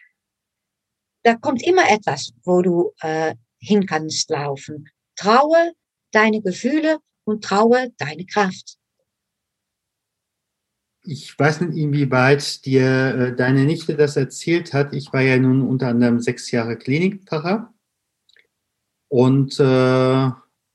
da 1.24 1.36
kommt 1.36 1.64
immer 1.64 1.90
etwas, 1.90 2.32
wo 2.44 2.62
du 2.62 2.92
äh, 3.02 3.36
hin 3.60 3.88
kannst 3.88 4.30
laufen. 4.30 4.88
Traue 5.16 5.74
deine 6.12 6.42
Gefühle 6.42 7.00
und 7.24 7.44
traue 7.44 7.92
deine 7.98 8.26
Kraft. 8.26 8.78
Ich 11.08 11.38
weiß 11.38 11.62
nicht, 11.62 11.78
inwieweit 11.78 12.66
dir 12.66 12.84
äh, 13.16 13.36
deine 13.36 13.66
Nichte 13.66 13.96
das 13.96 14.16
erzählt 14.16 14.74
hat. 14.74 14.94
Ich 14.94 15.12
war 15.14 15.22
ja 15.22 15.38
nun 15.38 15.68
unter 15.68 15.88
anderem 15.88 16.20
sechs 16.20 16.52
Jahre 16.52 16.78
Klinikpfarrer 16.78 17.75
und 19.08 19.60
äh, 19.60 20.30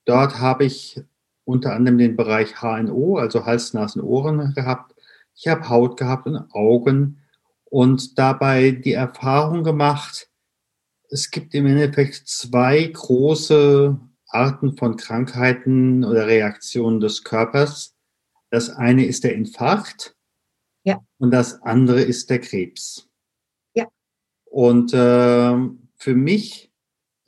dort 0.05 0.39
habe 0.39 0.65
ich 0.65 1.03
unter 1.45 1.75
anderem 1.75 1.99
den 1.99 2.17
Bereich 2.17 2.61
HNO, 2.61 3.19
also 3.19 3.45
Hals, 3.45 3.75
Nasen, 3.75 4.03
Ohren 4.03 4.55
gehabt. 4.55 4.95
Ich 5.35 5.49
habe 5.49 5.69
Haut 5.69 5.97
gehabt 5.97 6.27
und 6.27 6.37
Augen 6.53 7.19
und 7.65 8.19
dabei 8.19 8.73
die 8.73 8.93
Erfahrung 8.93 9.65
gemacht, 9.65 10.29
es 11.09 11.31
gibt 11.31 11.55
im 11.55 11.67
Endeffekt 11.67 12.29
zwei 12.29 12.85
große 12.85 13.99
Arten 14.29 14.77
von 14.77 14.97
Krankheiten 14.97 16.05
oder 16.05 16.27
Reaktionen 16.27 17.01
des 17.01 17.25
Körpers. 17.25 17.97
Das 18.51 18.71
eine 18.71 19.07
ist 19.07 19.25
der 19.25 19.35
Infarkt 19.35 20.17
ja. 20.85 21.01
und 21.19 21.33
das 21.33 21.63
andere 21.63 22.03
ist 22.03 22.31
der 22.31 22.41
Krebs. 22.41 23.09
Ja. 23.75 23.87
Und 24.45 24.95
äh, 24.95 25.57
für 25.97 26.15
mich, 26.15 26.70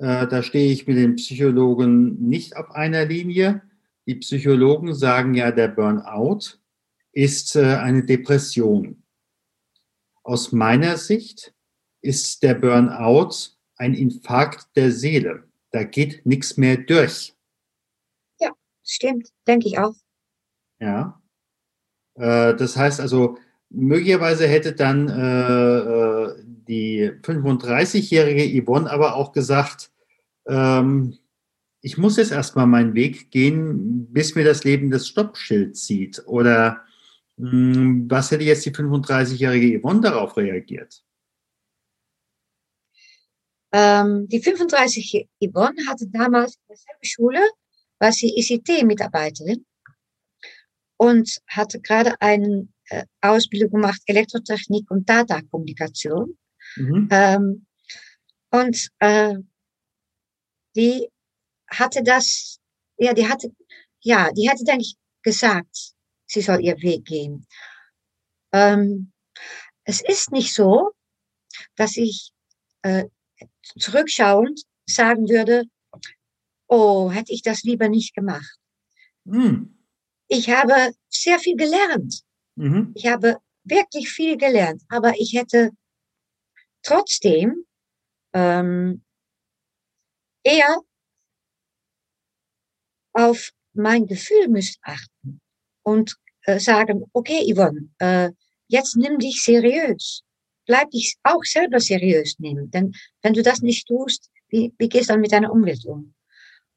äh, 0.02 0.26
da 0.26 0.42
stehe 0.42 0.72
ich 0.72 0.88
mit 0.88 0.96
den 0.96 1.14
Psychologen 1.14 2.28
nicht 2.28 2.56
auf 2.56 2.72
einer 2.72 3.04
Linie. 3.04 3.62
Die 4.06 4.16
Psychologen 4.16 4.94
sagen 4.96 5.34
ja, 5.34 5.52
der 5.52 5.68
Burnout 5.68 6.58
ist 7.12 7.54
äh, 7.54 7.76
eine 7.76 8.04
Depression. 8.04 9.04
Aus 10.24 10.50
meiner 10.50 10.96
Sicht 10.96 11.54
ist 12.00 12.42
der 12.42 12.54
Burnout 12.54 13.30
ein 13.76 13.94
Infarkt 13.94 14.74
der 14.74 14.90
Seele. 14.90 15.44
Da 15.70 15.84
geht 15.84 16.26
nichts 16.26 16.56
mehr 16.56 16.78
durch. 16.78 17.34
Ja, 18.40 18.50
stimmt, 18.82 19.28
denke 19.46 19.68
ich 19.68 19.78
auch. 19.78 19.94
Ja. 20.80 21.22
Äh, 22.14 22.56
das 22.56 22.76
heißt 22.76 23.00
also, 23.00 23.38
möglicherweise 23.70 24.48
hätte 24.48 24.72
dann 24.72 25.08
äh, 25.08 26.42
die 26.42 27.12
35-jährige 27.22 28.64
Yvonne 28.64 28.90
aber 28.90 29.14
auch 29.14 29.30
gesagt, 29.30 29.91
ähm, 30.46 31.18
ich 31.80 31.98
muss 31.98 32.16
jetzt 32.16 32.30
erstmal 32.30 32.66
meinen 32.66 32.94
Weg 32.94 33.30
gehen, 33.30 34.12
bis 34.12 34.34
mir 34.34 34.44
das 34.44 34.64
Leben 34.64 34.90
das 34.90 35.08
Stoppschild 35.08 35.76
zieht. 35.76 36.22
Oder 36.26 36.84
mh, 37.36 37.50
hm, 37.50 38.10
was 38.10 38.30
hätte 38.30 38.44
jetzt 38.44 38.64
die 38.64 38.72
35-jährige 38.72 39.80
Yvonne 39.80 40.00
darauf 40.00 40.36
reagiert? 40.36 41.02
Ähm, 43.72 44.28
die 44.28 44.40
35 44.40 45.28
Yvonne 45.40 45.86
hatte 45.88 46.06
damals 46.08 46.56
in 46.56 46.62
derselben 46.68 47.04
Schule, 47.04 47.40
war 47.98 48.12
sie 48.12 48.32
ICT-Mitarbeiterin 48.36 49.64
und 50.98 51.38
hatte 51.48 51.80
gerade 51.80 52.14
eine 52.20 52.68
äh, 52.90 53.04
Ausbildung 53.22 53.70
gemacht, 53.70 54.00
Elektrotechnik 54.06 54.90
und 54.90 55.08
Datakommunikation. 55.08 56.36
Mhm. 56.76 57.08
Ähm, 57.10 57.66
und 58.50 58.88
äh, 58.98 59.36
die 60.76 61.08
hatte 61.68 62.02
das, 62.02 62.58
ja, 62.96 63.12
die 63.12 63.28
hatte, 63.28 63.52
ja, 64.00 64.30
die 64.32 64.48
hatte 64.48 64.64
eigentlich 64.70 64.96
gesagt, 65.22 65.92
sie 66.26 66.40
soll 66.40 66.62
ihr 66.62 66.80
Weg 66.82 67.04
gehen. 67.04 67.46
Ähm, 68.52 69.12
es 69.84 70.02
ist 70.02 70.30
nicht 70.32 70.54
so, 70.54 70.92
dass 71.76 71.96
ich 71.96 72.32
äh, 72.82 73.04
zurückschauend 73.78 74.62
sagen 74.86 75.28
würde, 75.28 75.64
oh, 76.68 77.10
hätte 77.10 77.32
ich 77.32 77.42
das 77.42 77.62
lieber 77.62 77.88
nicht 77.88 78.14
gemacht. 78.14 78.58
Mhm. 79.24 79.78
Ich 80.28 80.50
habe 80.50 80.92
sehr 81.08 81.38
viel 81.38 81.56
gelernt. 81.56 82.22
Mhm. 82.56 82.92
Ich 82.94 83.06
habe 83.06 83.38
wirklich 83.64 84.10
viel 84.10 84.36
gelernt, 84.36 84.82
aber 84.88 85.14
ich 85.18 85.34
hätte 85.34 85.70
trotzdem 86.82 87.64
ähm, 88.32 89.04
eher 90.44 90.78
auf 93.14 93.50
mein 93.74 94.06
Gefühl 94.06 94.48
müsst 94.48 94.78
achten 94.82 95.40
und 95.82 96.16
äh, 96.42 96.58
sagen, 96.58 97.04
okay, 97.12 97.52
Yvonne, 97.52 97.88
äh, 97.98 98.30
jetzt 98.68 98.96
nimm 98.96 99.18
dich 99.18 99.42
seriös 99.42 100.24
bleib 100.66 100.90
dich 100.90 101.16
auch 101.22 101.44
selber 101.44 101.80
seriös 101.80 102.38
nehmen. 102.38 102.70
Denn 102.70 102.92
wenn 103.22 103.34
du 103.34 103.42
das 103.42 103.60
nicht 103.60 103.86
tust, 103.88 104.30
wie, 104.48 104.72
wie 104.78 104.88
gehst 104.88 105.08
du 105.08 105.14
dann 105.14 105.20
mit 105.20 105.32
deiner 105.32 105.52
Umwelt 105.52 105.84
um? 105.86 106.14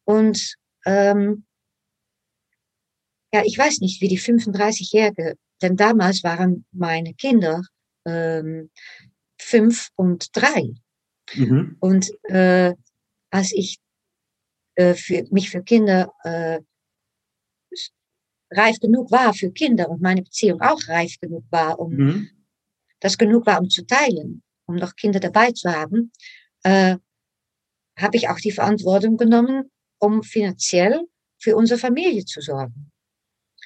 Und 0.06 0.56
ähm, 0.86 1.45
ja, 3.34 3.43
ich 3.43 3.58
weiß 3.58 3.80
nicht, 3.80 4.01
wie 4.01 4.08
die 4.08 4.19
35-Jährige, 4.19 5.36
denn 5.62 5.75
damals 5.75 6.23
waren 6.23 6.65
meine 6.71 7.13
Kinder 7.13 7.62
ähm, 8.06 8.69
fünf 9.39 9.89
und 9.95 10.36
drei. 10.36 10.73
Mhm. 11.34 11.78
Und 11.80 12.12
äh, 12.23 12.73
als 13.36 13.52
ich 13.52 13.80
äh, 14.76 14.93
für, 14.93 15.26
mich 15.32 15.50
für 15.50 15.63
Kinder 15.63 16.12
äh, 16.24 16.60
reif 18.52 18.80
genug 18.80 19.12
war 19.12 19.34
für 19.34 19.52
Kinder 19.52 19.89
und 19.89 20.02
meine 20.02 20.21
Beziehung 20.21 20.62
auch 20.62 20.80
reif 20.88 21.19
genug 21.19 21.43
war, 21.50 21.80
um 21.80 21.93
mhm 21.93 22.30
das 23.06 23.17
genug 23.17 23.45
war, 23.45 23.62
um 23.62 23.69
zu 23.69 23.86
teilen, 23.86 24.41
um 24.65 24.76
noch 24.76 24.95
Kinder 24.95 25.19
dabei 25.19 25.52
zu 25.52 25.71
haben, 25.71 26.12
äh, 26.63 26.98
habe 27.98 28.17
ich 28.17 28.30
auch 28.30 28.39
die 28.39 28.52
Verantwortung 28.52 29.15
genommen, 29.15 29.71
um 30.00 30.24
finanziell 30.24 31.02
für 31.38 31.56
unsere 31.56 31.80
Familie 31.80 32.26
zu 32.26 32.41
sorgen. 32.41 32.91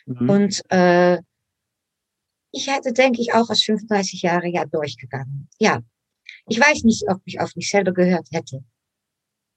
Mhm. 0.06 0.30
Und 0.30 0.62
äh, 0.70 1.20
ich 2.52 2.68
hätte, 2.68 2.92
denke 2.94 3.22
ich, 3.22 3.34
auch 3.34 3.50
als 3.50 3.64
35 3.64 4.24
Jahre 4.24 4.48
ja 4.48 4.66
durchgegangen. 4.66 5.48
Ja. 5.60 5.82
Ich 6.48 6.60
weiß 6.60 6.84
nicht, 6.84 7.06
ob 7.08 7.22
ich 7.26 7.40
auf 7.40 7.56
mich 7.56 7.70
selber 7.70 7.94
gehört 7.94 8.28
hätte. 8.32 8.64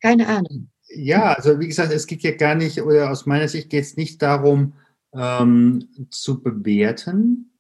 Keine 0.03 0.27
Ahnung. 0.27 0.69
Ja, 0.88 1.33
also 1.33 1.59
wie 1.61 1.69
gesagt, 1.69 1.93
es 1.93 2.07
geht 2.07 2.23
ja 2.23 2.33
gar 2.33 2.55
nicht, 2.57 2.83
oder 2.83 3.11
aus 3.11 3.25
meiner 3.25 3.49
Sicht 3.49 3.71
geht 3.71 3.85
es 3.85 3.97
nicht 3.97 4.21
darum, 4.21 4.75
ähm, 5.15 5.88
zu 6.11 6.43
bewerten, 6.43 7.53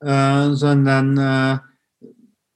äh, 0.00 0.50
sondern 0.52 1.18
äh, 1.18 1.58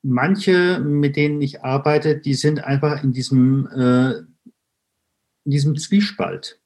manche, 0.03 0.79
mit 0.79 1.17
denen 1.17 1.43
ich 1.43 1.63
arbeite, 1.65 2.17
die 2.17 2.35
sind 2.35 2.63
einfach 2.63 3.03
in 3.03 3.13
diesem, 3.13 3.67
äh, 3.67 4.13
in 5.45 5.51
diesem 5.51 5.77
Zwiespalt. 5.77 6.61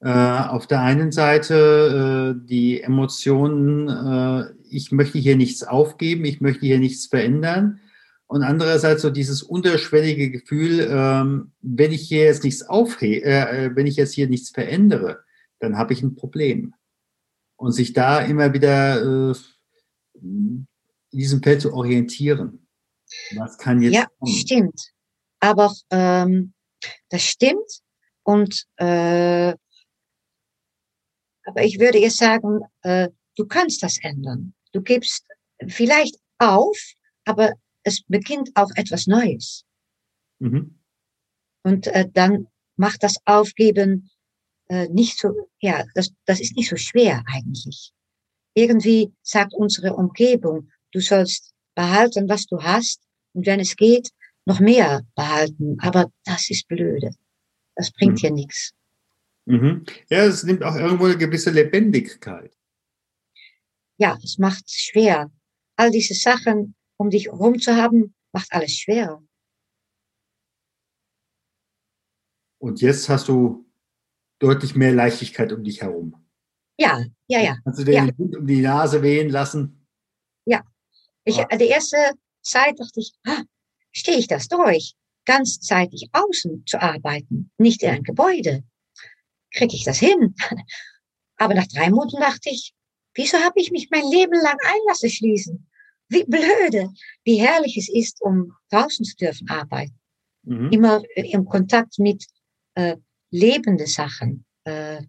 Äh, 0.00 0.08
auf 0.08 0.66
der 0.66 0.80
einen 0.80 1.12
Seite 1.12 2.34
äh, 2.38 2.46
die 2.48 2.80
Emotionen, 2.80 3.88
äh, 3.88 4.52
ich 4.70 4.90
möchte 4.90 5.18
hier 5.18 5.36
nichts 5.36 5.64
aufgeben, 5.64 6.24
ich 6.24 6.40
möchte 6.40 6.66
hier 6.66 6.78
nichts 6.78 7.06
verändern. 7.06 7.80
Und 8.28 8.42
andererseits 8.42 9.00
so 9.00 9.08
dieses 9.08 9.42
unterschwellige 9.42 10.30
Gefühl, 10.30 10.86
ähm, 10.90 11.52
wenn 11.60 11.92
ich 11.92 12.02
hier 12.02 12.24
jetzt 12.24 12.44
nichts 12.44 12.62
aufhebe, 12.62 13.24
äh, 13.24 13.70
wenn 13.74 13.86
ich 13.86 13.96
jetzt 13.96 14.12
hier 14.12 14.28
nichts 14.28 14.50
verändere, 14.50 15.24
dann 15.60 15.78
habe 15.78 15.94
ich 15.94 16.02
ein 16.02 16.14
Problem. 16.14 16.74
Und 17.56 17.72
sich 17.72 17.94
da 17.94 18.20
immer 18.20 18.52
wieder 18.52 19.30
äh, 19.32 19.34
in 20.20 20.68
diesem 21.10 21.42
Feld 21.42 21.62
zu 21.62 21.72
orientieren. 21.72 22.68
Was 23.34 23.56
kann 23.56 23.80
jetzt 23.80 23.94
Ja, 23.94 24.06
kommen? 24.18 24.32
stimmt. 24.32 24.92
Aber 25.40 25.74
ähm, 25.90 26.52
das 27.08 27.22
stimmt. 27.22 27.80
Und 28.24 28.66
äh, 28.76 29.54
aber 31.44 31.64
ich 31.64 31.80
würde 31.80 31.98
jetzt 31.98 32.18
sagen, 32.18 32.60
äh, 32.82 33.08
du 33.36 33.46
kannst 33.46 33.82
das 33.82 33.96
ändern. 34.02 34.52
Du 34.72 34.82
gibst 34.82 35.24
vielleicht 35.66 36.16
auf, 36.36 36.76
aber 37.24 37.54
es 37.88 38.02
beginnt 38.06 38.50
auch 38.54 38.70
etwas 38.76 39.06
Neues. 39.06 39.64
Mhm. 40.38 40.78
Und 41.62 41.88
äh, 41.88 42.08
dann 42.12 42.46
macht 42.76 43.02
das 43.02 43.16
Aufgeben 43.24 44.10
äh, 44.68 44.88
nicht 44.88 45.18
so, 45.18 45.48
ja, 45.60 45.84
das, 45.94 46.12
das 46.24 46.40
ist 46.40 46.56
nicht 46.56 46.68
so 46.68 46.76
schwer 46.76 47.24
eigentlich. 47.26 47.92
Irgendwie 48.54 49.12
sagt 49.22 49.54
unsere 49.54 49.94
Umgebung, 49.94 50.70
du 50.92 51.00
sollst 51.00 51.52
behalten, 51.74 52.28
was 52.28 52.46
du 52.46 52.62
hast. 52.62 53.00
Und 53.32 53.46
wenn 53.46 53.60
es 53.60 53.76
geht, 53.76 54.10
noch 54.44 54.60
mehr 54.60 55.02
behalten, 55.14 55.76
aber 55.80 56.10
das 56.24 56.48
ist 56.50 56.66
blöde. 56.68 57.10
Das 57.74 57.90
bringt 57.92 58.14
mhm. 58.14 58.16
hier 58.16 58.30
nichts. 58.30 58.72
Mhm. 59.44 59.84
Ja, 60.10 60.24
es 60.24 60.42
nimmt 60.44 60.62
auch 60.62 60.74
irgendwo 60.74 61.04
eine 61.04 61.18
gewisse 61.18 61.50
Lebendigkeit. 61.50 62.52
Ja, 63.98 64.18
es 64.22 64.38
macht 64.38 64.70
schwer. 64.70 65.30
All 65.76 65.90
diese 65.90 66.14
Sachen 66.14 66.74
um 66.98 67.10
dich 67.10 67.26
herum 67.26 67.58
zu 67.58 67.74
haben, 67.76 68.14
macht 68.32 68.52
alles 68.52 68.72
schwerer. 68.72 69.22
Und 72.60 72.80
jetzt 72.80 73.08
hast 73.08 73.28
du 73.28 73.66
deutlich 74.40 74.74
mehr 74.74 74.92
Leichtigkeit 74.92 75.52
um 75.52 75.64
dich 75.64 75.80
herum. 75.80 76.14
Ja, 76.76 77.04
ja, 77.28 77.40
ja. 77.40 77.56
Kannst 77.64 77.80
du 77.80 77.84
dir 77.84 77.94
ja. 77.94 78.04
den 78.06 78.18
Wind 78.18 78.36
um 78.36 78.46
die 78.46 78.60
Nase 78.60 79.02
wehen 79.02 79.30
lassen? 79.30 79.86
Ja. 80.44 80.62
Ich, 81.24 81.38
ah. 81.38 81.56
Die 81.56 81.66
erste 81.66 81.96
Zeit 82.42 82.78
dachte 82.78 83.00
ich, 83.00 83.12
ah, 83.26 83.42
stehe 83.92 84.18
ich 84.18 84.26
das 84.26 84.48
durch, 84.48 84.94
ganzzeitig 85.24 86.08
außen 86.12 86.64
zu 86.66 86.80
arbeiten, 86.80 87.50
nicht 87.58 87.82
in 87.82 87.90
ein 87.90 88.02
Gebäude? 88.02 88.64
Kriege 89.52 89.74
ich 89.74 89.84
das 89.84 89.98
hin? 89.98 90.34
Aber 91.36 91.54
nach 91.54 91.66
drei 91.66 91.90
Monaten 91.90 92.20
dachte 92.20 92.50
ich, 92.50 92.74
wieso 93.14 93.38
habe 93.38 93.60
ich 93.60 93.70
mich 93.70 93.88
mein 93.90 94.08
Leben 94.08 94.34
lang 94.34 94.58
einlassen 94.64 95.10
schließen? 95.10 95.67
Wie 96.08 96.24
blöde, 96.24 96.90
wie 97.24 97.40
herrlich 97.40 97.76
es 97.76 97.88
ist, 97.88 98.22
um 98.22 98.52
draußen 98.70 99.04
zu 99.04 99.16
dürfen 99.16 99.48
arbeiten. 99.50 99.98
Mhm. 100.42 100.70
Immer 100.72 101.02
im 101.14 101.44
Kontakt 101.44 101.98
mit 101.98 102.26
äh, 102.74 102.96
lebende 103.30 103.86
Sachen. 103.86 104.44
Äh, 104.64 105.02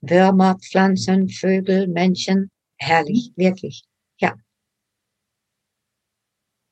Würmer, 0.00 0.58
Pflanzen, 0.58 1.28
Vögel, 1.28 1.86
Menschen. 1.86 2.50
Herrlich, 2.78 3.32
wirklich. 3.36 3.84
Ja. 4.18 4.34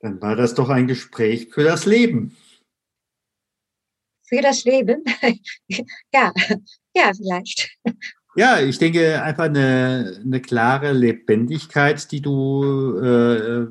Dann 0.01 0.21
war 0.21 0.37
das 0.37 0.55
doch 0.55 0.71
ein 0.71 0.87
Gespräch 0.87 1.49
für 1.51 1.65
das 1.65 1.85
Leben. 1.85 2.37
Für 4.23 4.41
das 4.41 4.65
Leben? 4.65 5.05
ja, 6.13 6.33
ja, 6.95 7.13
vielleicht. 7.15 7.79
Ja, 8.39 8.61
ich 8.61 8.79
denke 8.79 9.21
einfach 9.21 9.47
eine, 9.47 10.21
eine 10.25 10.41
klare 10.41 10.93
Lebendigkeit, 10.93 12.13
die 12.13 12.21
du 12.21 12.97
äh, 13.03 13.67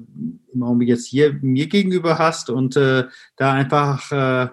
im 0.51 0.61
Augenblick 0.61 0.89
jetzt 0.89 1.07
hier 1.07 1.31
mir 1.41 1.67
gegenüber 1.67 2.19
hast 2.19 2.49
und 2.49 2.75
äh, 2.75 3.05
da 3.37 3.53
einfach, 3.53 4.11
äh, 4.11 4.49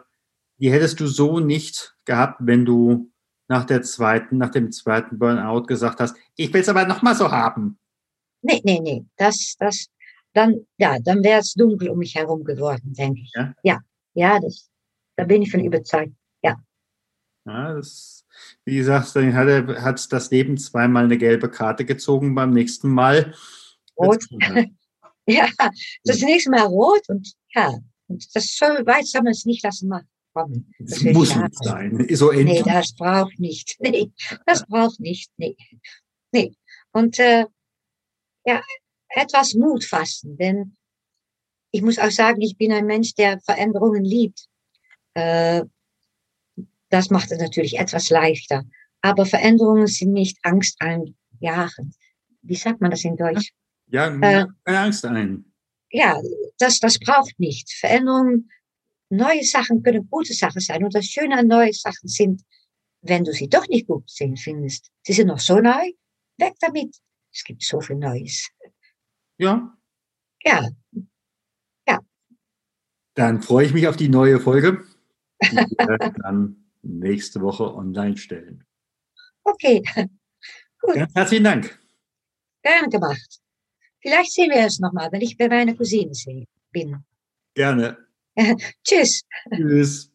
die 0.58 0.70
hättest 0.70 1.00
du 1.00 1.08
so 1.08 1.40
nicht 1.40 1.96
gehabt, 2.04 2.36
wenn 2.44 2.64
du 2.64 3.10
nach 3.48 3.64
der 3.64 3.82
zweiten, 3.82 4.38
nach 4.38 4.50
dem 4.50 4.70
zweiten 4.70 5.18
Burnout 5.18 5.62
gesagt 5.62 5.98
hast, 5.98 6.14
ich 6.36 6.52
will 6.52 6.60
es 6.60 6.68
aber 6.68 6.86
nochmal 6.86 7.16
so 7.16 7.32
haben. 7.32 7.80
Nee, 8.40 8.62
nee, 8.62 8.78
nee, 8.78 9.04
das, 9.16 9.56
das, 9.58 9.88
dann, 10.32 10.64
ja, 10.78 10.96
dann 11.00 11.24
wäre 11.24 11.40
es 11.40 11.54
dunkel 11.54 11.88
um 11.88 11.98
mich 11.98 12.14
herum 12.14 12.44
geworden, 12.44 12.92
denke 12.96 13.20
ich. 13.20 13.32
Ja, 13.34 13.52
ja, 13.64 13.80
ja 14.14 14.38
das, 14.38 14.70
da 15.16 15.24
bin 15.24 15.42
ich 15.42 15.50
von 15.50 15.64
überzeugt, 15.64 16.12
ja. 16.40 16.54
Ja, 17.46 17.74
das 17.74 18.23
wie 18.64 18.76
gesagt, 18.76 19.14
dann 19.16 19.34
hat, 19.34 19.48
er, 19.48 19.82
hat 19.82 20.12
das 20.12 20.30
Leben 20.30 20.56
zweimal 20.58 21.04
eine 21.04 21.18
gelbe 21.18 21.50
Karte 21.50 21.84
gezogen, 21.84 22.34
beim 22.34 22.50
nächsten 22.50 22.88
Mal. 22.88 23.34
Rot. 23.96 24.24
ja, 25.26 25.48
das 26.04 26.20
nächste 26.20 26.50
Mal 26.50 26.62
rot 26.62 27.08
und 27.08 27.32
ja, 27.54 27.78
und 28.08 28.26
das 28.34 28.56
so 28.56 28.66
weit 28.66 29.06
soll 29.06 29.22
man 29.22 29.32
es 29.32 29.44
nicht 29.44 29.62
lassen 29.62 29.88
machen. 29.88 30.08
Das, 30.78 31.02
das 31.02 31.02
muss 31.14 31.36
nicht 31.36 31.64
sein. 31.64 32.06
So 32.10 32.32
nee, 32.32 32.62
das 32.62 32.94
braucht 32.94 33.38
nicht. 33.38 33.76
Nee, 33.80 34.10
das 34.46 34.66
braucht 34.66 34.98
nicht. 35.00 35.30
Nee. 35.36 35.56
Nee. 36.32 36.56
Und 36.92 37.18
äh, 37.18 37.46
ja, 38.44 38.62
etwas 39.08 39.54
Mut 39.54 39.84
fassen, 39.84 40.36
denn 40.36 40.76
ich 41.70 41.82
muss 41.82 41.98
auch 41.98 42.10
sagen, 42.10 42.40
ich 42.40 42.56
bin 42.56 42.72
ein 42.72 42.86
Mensch, 42.86 43.14
der 43.14 43.40
Veränderungen 43.40 44.04
liebt. 44.04 44.46
Äh, 45.14 45.64
das 46.94 47.10
macht 47.10 47.32
es 47.32 47.40
natürlich 47.40 47.76
etwas 47.76 48.08
leichter. 48.08 48.62
Aber 49.00 49.26
Veränderungen 49.26 49.88
sind 49.88 50.12
nicht 50.12 50.38
Angst 50.42 50.76
einjagen. 50.78 51.92
Wie 52.42 52.54
sagt 52.54 52.80
man 52.80 52.92
das 52.92 53.04
in 53.04 53.16
Deutsch? 53.16 53.52
Ja, 53.88 54.14
äh, 54.20 54.46
Angst 54.64 55.04
ein. 55.04 55.44
Ja, 55.90 56.20
das, 56.58 56.78
das 56.78 57.00
braucht 57.00 57.38
nicht. 57.40 57.72
Veränderungen, 57.72 58.48
neue 59.10 59.42
Sachen 59.42 59.82
können 59.82 60.08
gute 60.08 60.34
Sachen 60.34 60.60
sein. 60.60 60.84
Und 60.84 60.94
das 60.94 61.06
Schöne 61.06 61.36
an 61.36 61.48
neuen 61.48 61.72
Sachen 61.72 62.08
sind, 62.08 62.42
wenn 63.02 63.24
du 63.24 63.32
sie 63.32 63.48
doch 63.48 63.66
nicht 63.66 63.88
gut 63.88 64.08
sehen 64.08 64.36
findest, 64.36 64.92
sie 65.02 65.14
sind 65.14 65.26
noch 65.26 65.40
so 65.40 65.58
neu, 65.58 65.90
weg 66.38 66.54
damit. 66.60 66.96
Es 67.32 67.42
gibt 67.42 67.64
so 67.64 67.80
viel 67.80 67.96
Neues. 67.96 68.48
Ja. 69.36 69.76
Ja. 70.44 70.70
Ja. 71.88 71.98
Dann 73.14 73.42
freue 73.42 73.66
ich 73.66 73.74
mich 73.74 73.88
auf 73.88 73.96
die 73.96 74.08
neue 74.08 74.38
Folge. 74.38 74.84
dann 76.22 76.63
nächste 76.84 77.40
Woche 77.40 77.74
online 77.74 78.16
stellen. 78.16 78.64
Okay. 79.42 79.82
Gut. 80.80 80.94
Ganz 80.94 81.14
herzlichen 81.14 81.44
Dank. 81.44 81.78
Gerne 82.62 82.88
gemacht. 82.88 83.40
Vielleicht 84.00 84.32
sehen 84.32 84.50
wir 84.50 84.66
es 84.66 84.78
nochmal, 84.80 85.10
wenn 85.12 85.20
ich 85.22 85.36
bei 85.36 85.48
meiner 85.48 85.74
Cousine 85.74 86.12
bin. 86.72 87.04
Gerne. 87.54 87.96
Tschüss. 88.84 89.22
Tschüss. 89.50 90.10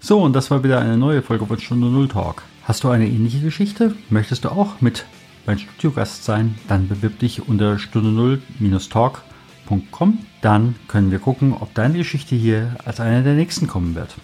So, 0.00 0.20
und 0.20 0.32
das 0.32 0.50
war 0.50 0.64
wieder 0.64 0.80
eine 0.80 0.96
neue 0.96 1.22
Folge 1.22 1.46
von 1.46 1.58
Stunde 1.60 1.86
Null 1.86 2.08
Talk. 2.08 2.42
Hast 2.64 2.84
du 2.84 2.90
eine 2.90 3.08
ähnliche 3.08 3.40
Geschichte? 3.40 3.96
Möchtest 4.08 4.44
du 4.44 4.50
auch 4.50 4.80
mit 4.80 5.04
mein 5.46 5.58
Studiogast 5.58 6.22
sein? 6.22 6.54
Dann 6.68 6.86
bewirb 6.86 7.18
dich 7.18 7.48
unter 7.48 7.80
stunde 7.80 8.40
0-talk.com. 8.60 10.18
Dann 10.42 10.76
können 10.86 11.10
wir 11.10 11.18
gucken, 11.18 11.54
ob 11.58 11.74
deine 11.74 11.98
Geschichte 11.98 12.36
hier 12.36 12.76
als 12.84 13.00
eine 13.00 13.24
der 13.24 13.34
nächsten 13.34 13.66
kommen 13.66 13.96
wird. 13.96 14.14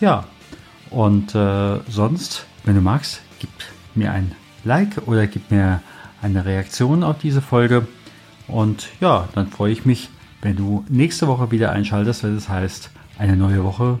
Ja, 0.00 0.26
und 0.90 1.34
äh, 1.34 1.78
sonst, 1.88 2.44
wenn 2.64 2.74
du 2.74 2.82
magst, 2.82 3.22
gib 3.38 3.50
mir 3.94 4.12
ein 4.12 4.32
Like 4.64 5.06
oder 5.06 5.26
gib 5.26 5.50
mir 5.50 5.80
eine 6.20 6.44
Reaktion 6.44 7.02
auf 7.02 7.20
diese 7.20 7.40
Folge. 7.40 7.86
Und 8.48 8.90
ja, 9.00 9.30
dann 9.34 9.48
freue 9.48 9.72
ich 9.72 9.86
mich, 9.86 10.10
wenn 10.42 10.56
du 10.56 10.84
nächste 10.90 11.26
Woche 11.26 11.50
wieder 11.50 11.72
einschaltest, 11.72 12.22
wenn 12.22 12.36
es 12.36 12.50
heißt, 12.50 12.90
eine 13.16 13.34
neue 13.34 13.64
Woche, 13.64 13.98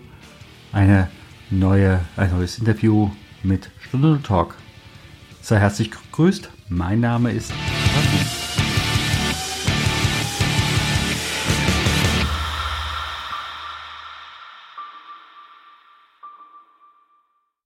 eine 0.72 1.08
neue, 1.50 2.00
ein 2.18 2.30
neues 2.36 2.58
Interview 2.58 3.10
mit 3.42 3.70
Stunde 3.80 4.20
Talk. 4.22 4.56
Sei 5.40 5.58
herzlich 5.58 5.90
gegrüßt. 5.90 6.50
Mein 6.68 7.00
Name 7.00 7.32
ist. 7.32 7.52